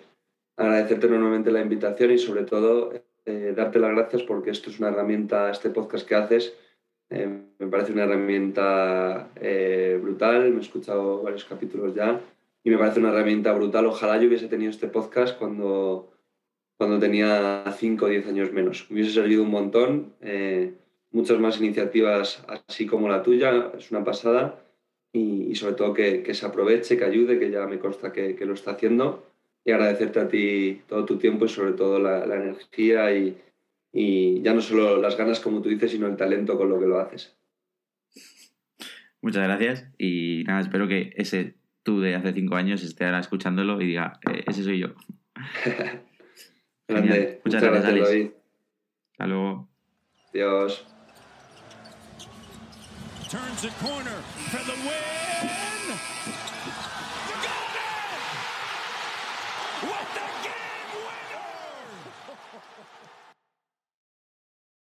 [0.57, 2.93] agradecerte enormemente la invitación y sobre todo
[3.27, 6.55] eh, darte las gracias porque esto es una herramienta, este podcast que haces,
[7.11, 9.31] me parece una herramienta
[10.01, 10.51] brutal.
[10.53, 12.21] Me he escuchado varios capítulos ya
[12.62, 13.87] y me parece una herramienta brutal.
[13.87, 16.12] Ojalá yo hubiese tenido este podcast cuando,
[16.77, 18.87] cuando tenía 5 o 10 años menos.
[18.91, 20.12] Me hubiese servido un montón.
[20.21, 20.73] Eh,
[21.11, 24.62] muchas más iniciativas así como la tuya, es una pasada.
[25.12, 28.46] Y, sobre todo que, que, se aproveche, que ayude, que ya me consta que, que,
[28.46, 29.26] lo está haciendo.
[29.64, 33.36] Y agradecerte a ti todo tu tiempo y sobre todo la, la energía y,
[33.92, 36.86] y ya no solo las ganas, como tú dices, sino el talento con lo que
[36.86, 37.36] lo haces.
[39.20, 43.80] Muchas gracias y nada, espero que ese tú de hace cinco años esté ahora escuchándolo
[43.80, 44.88] y diga, eh, ese soy yo.
[46.88, 47.40] Grande.
[47.44, 48.32] Muchas, gracias, gracias Alex.
[49.12, 49.68] Hasta luego.
[50.32, 50.97] Adiós.
[53.29, 55.78] Turns the corner for the win.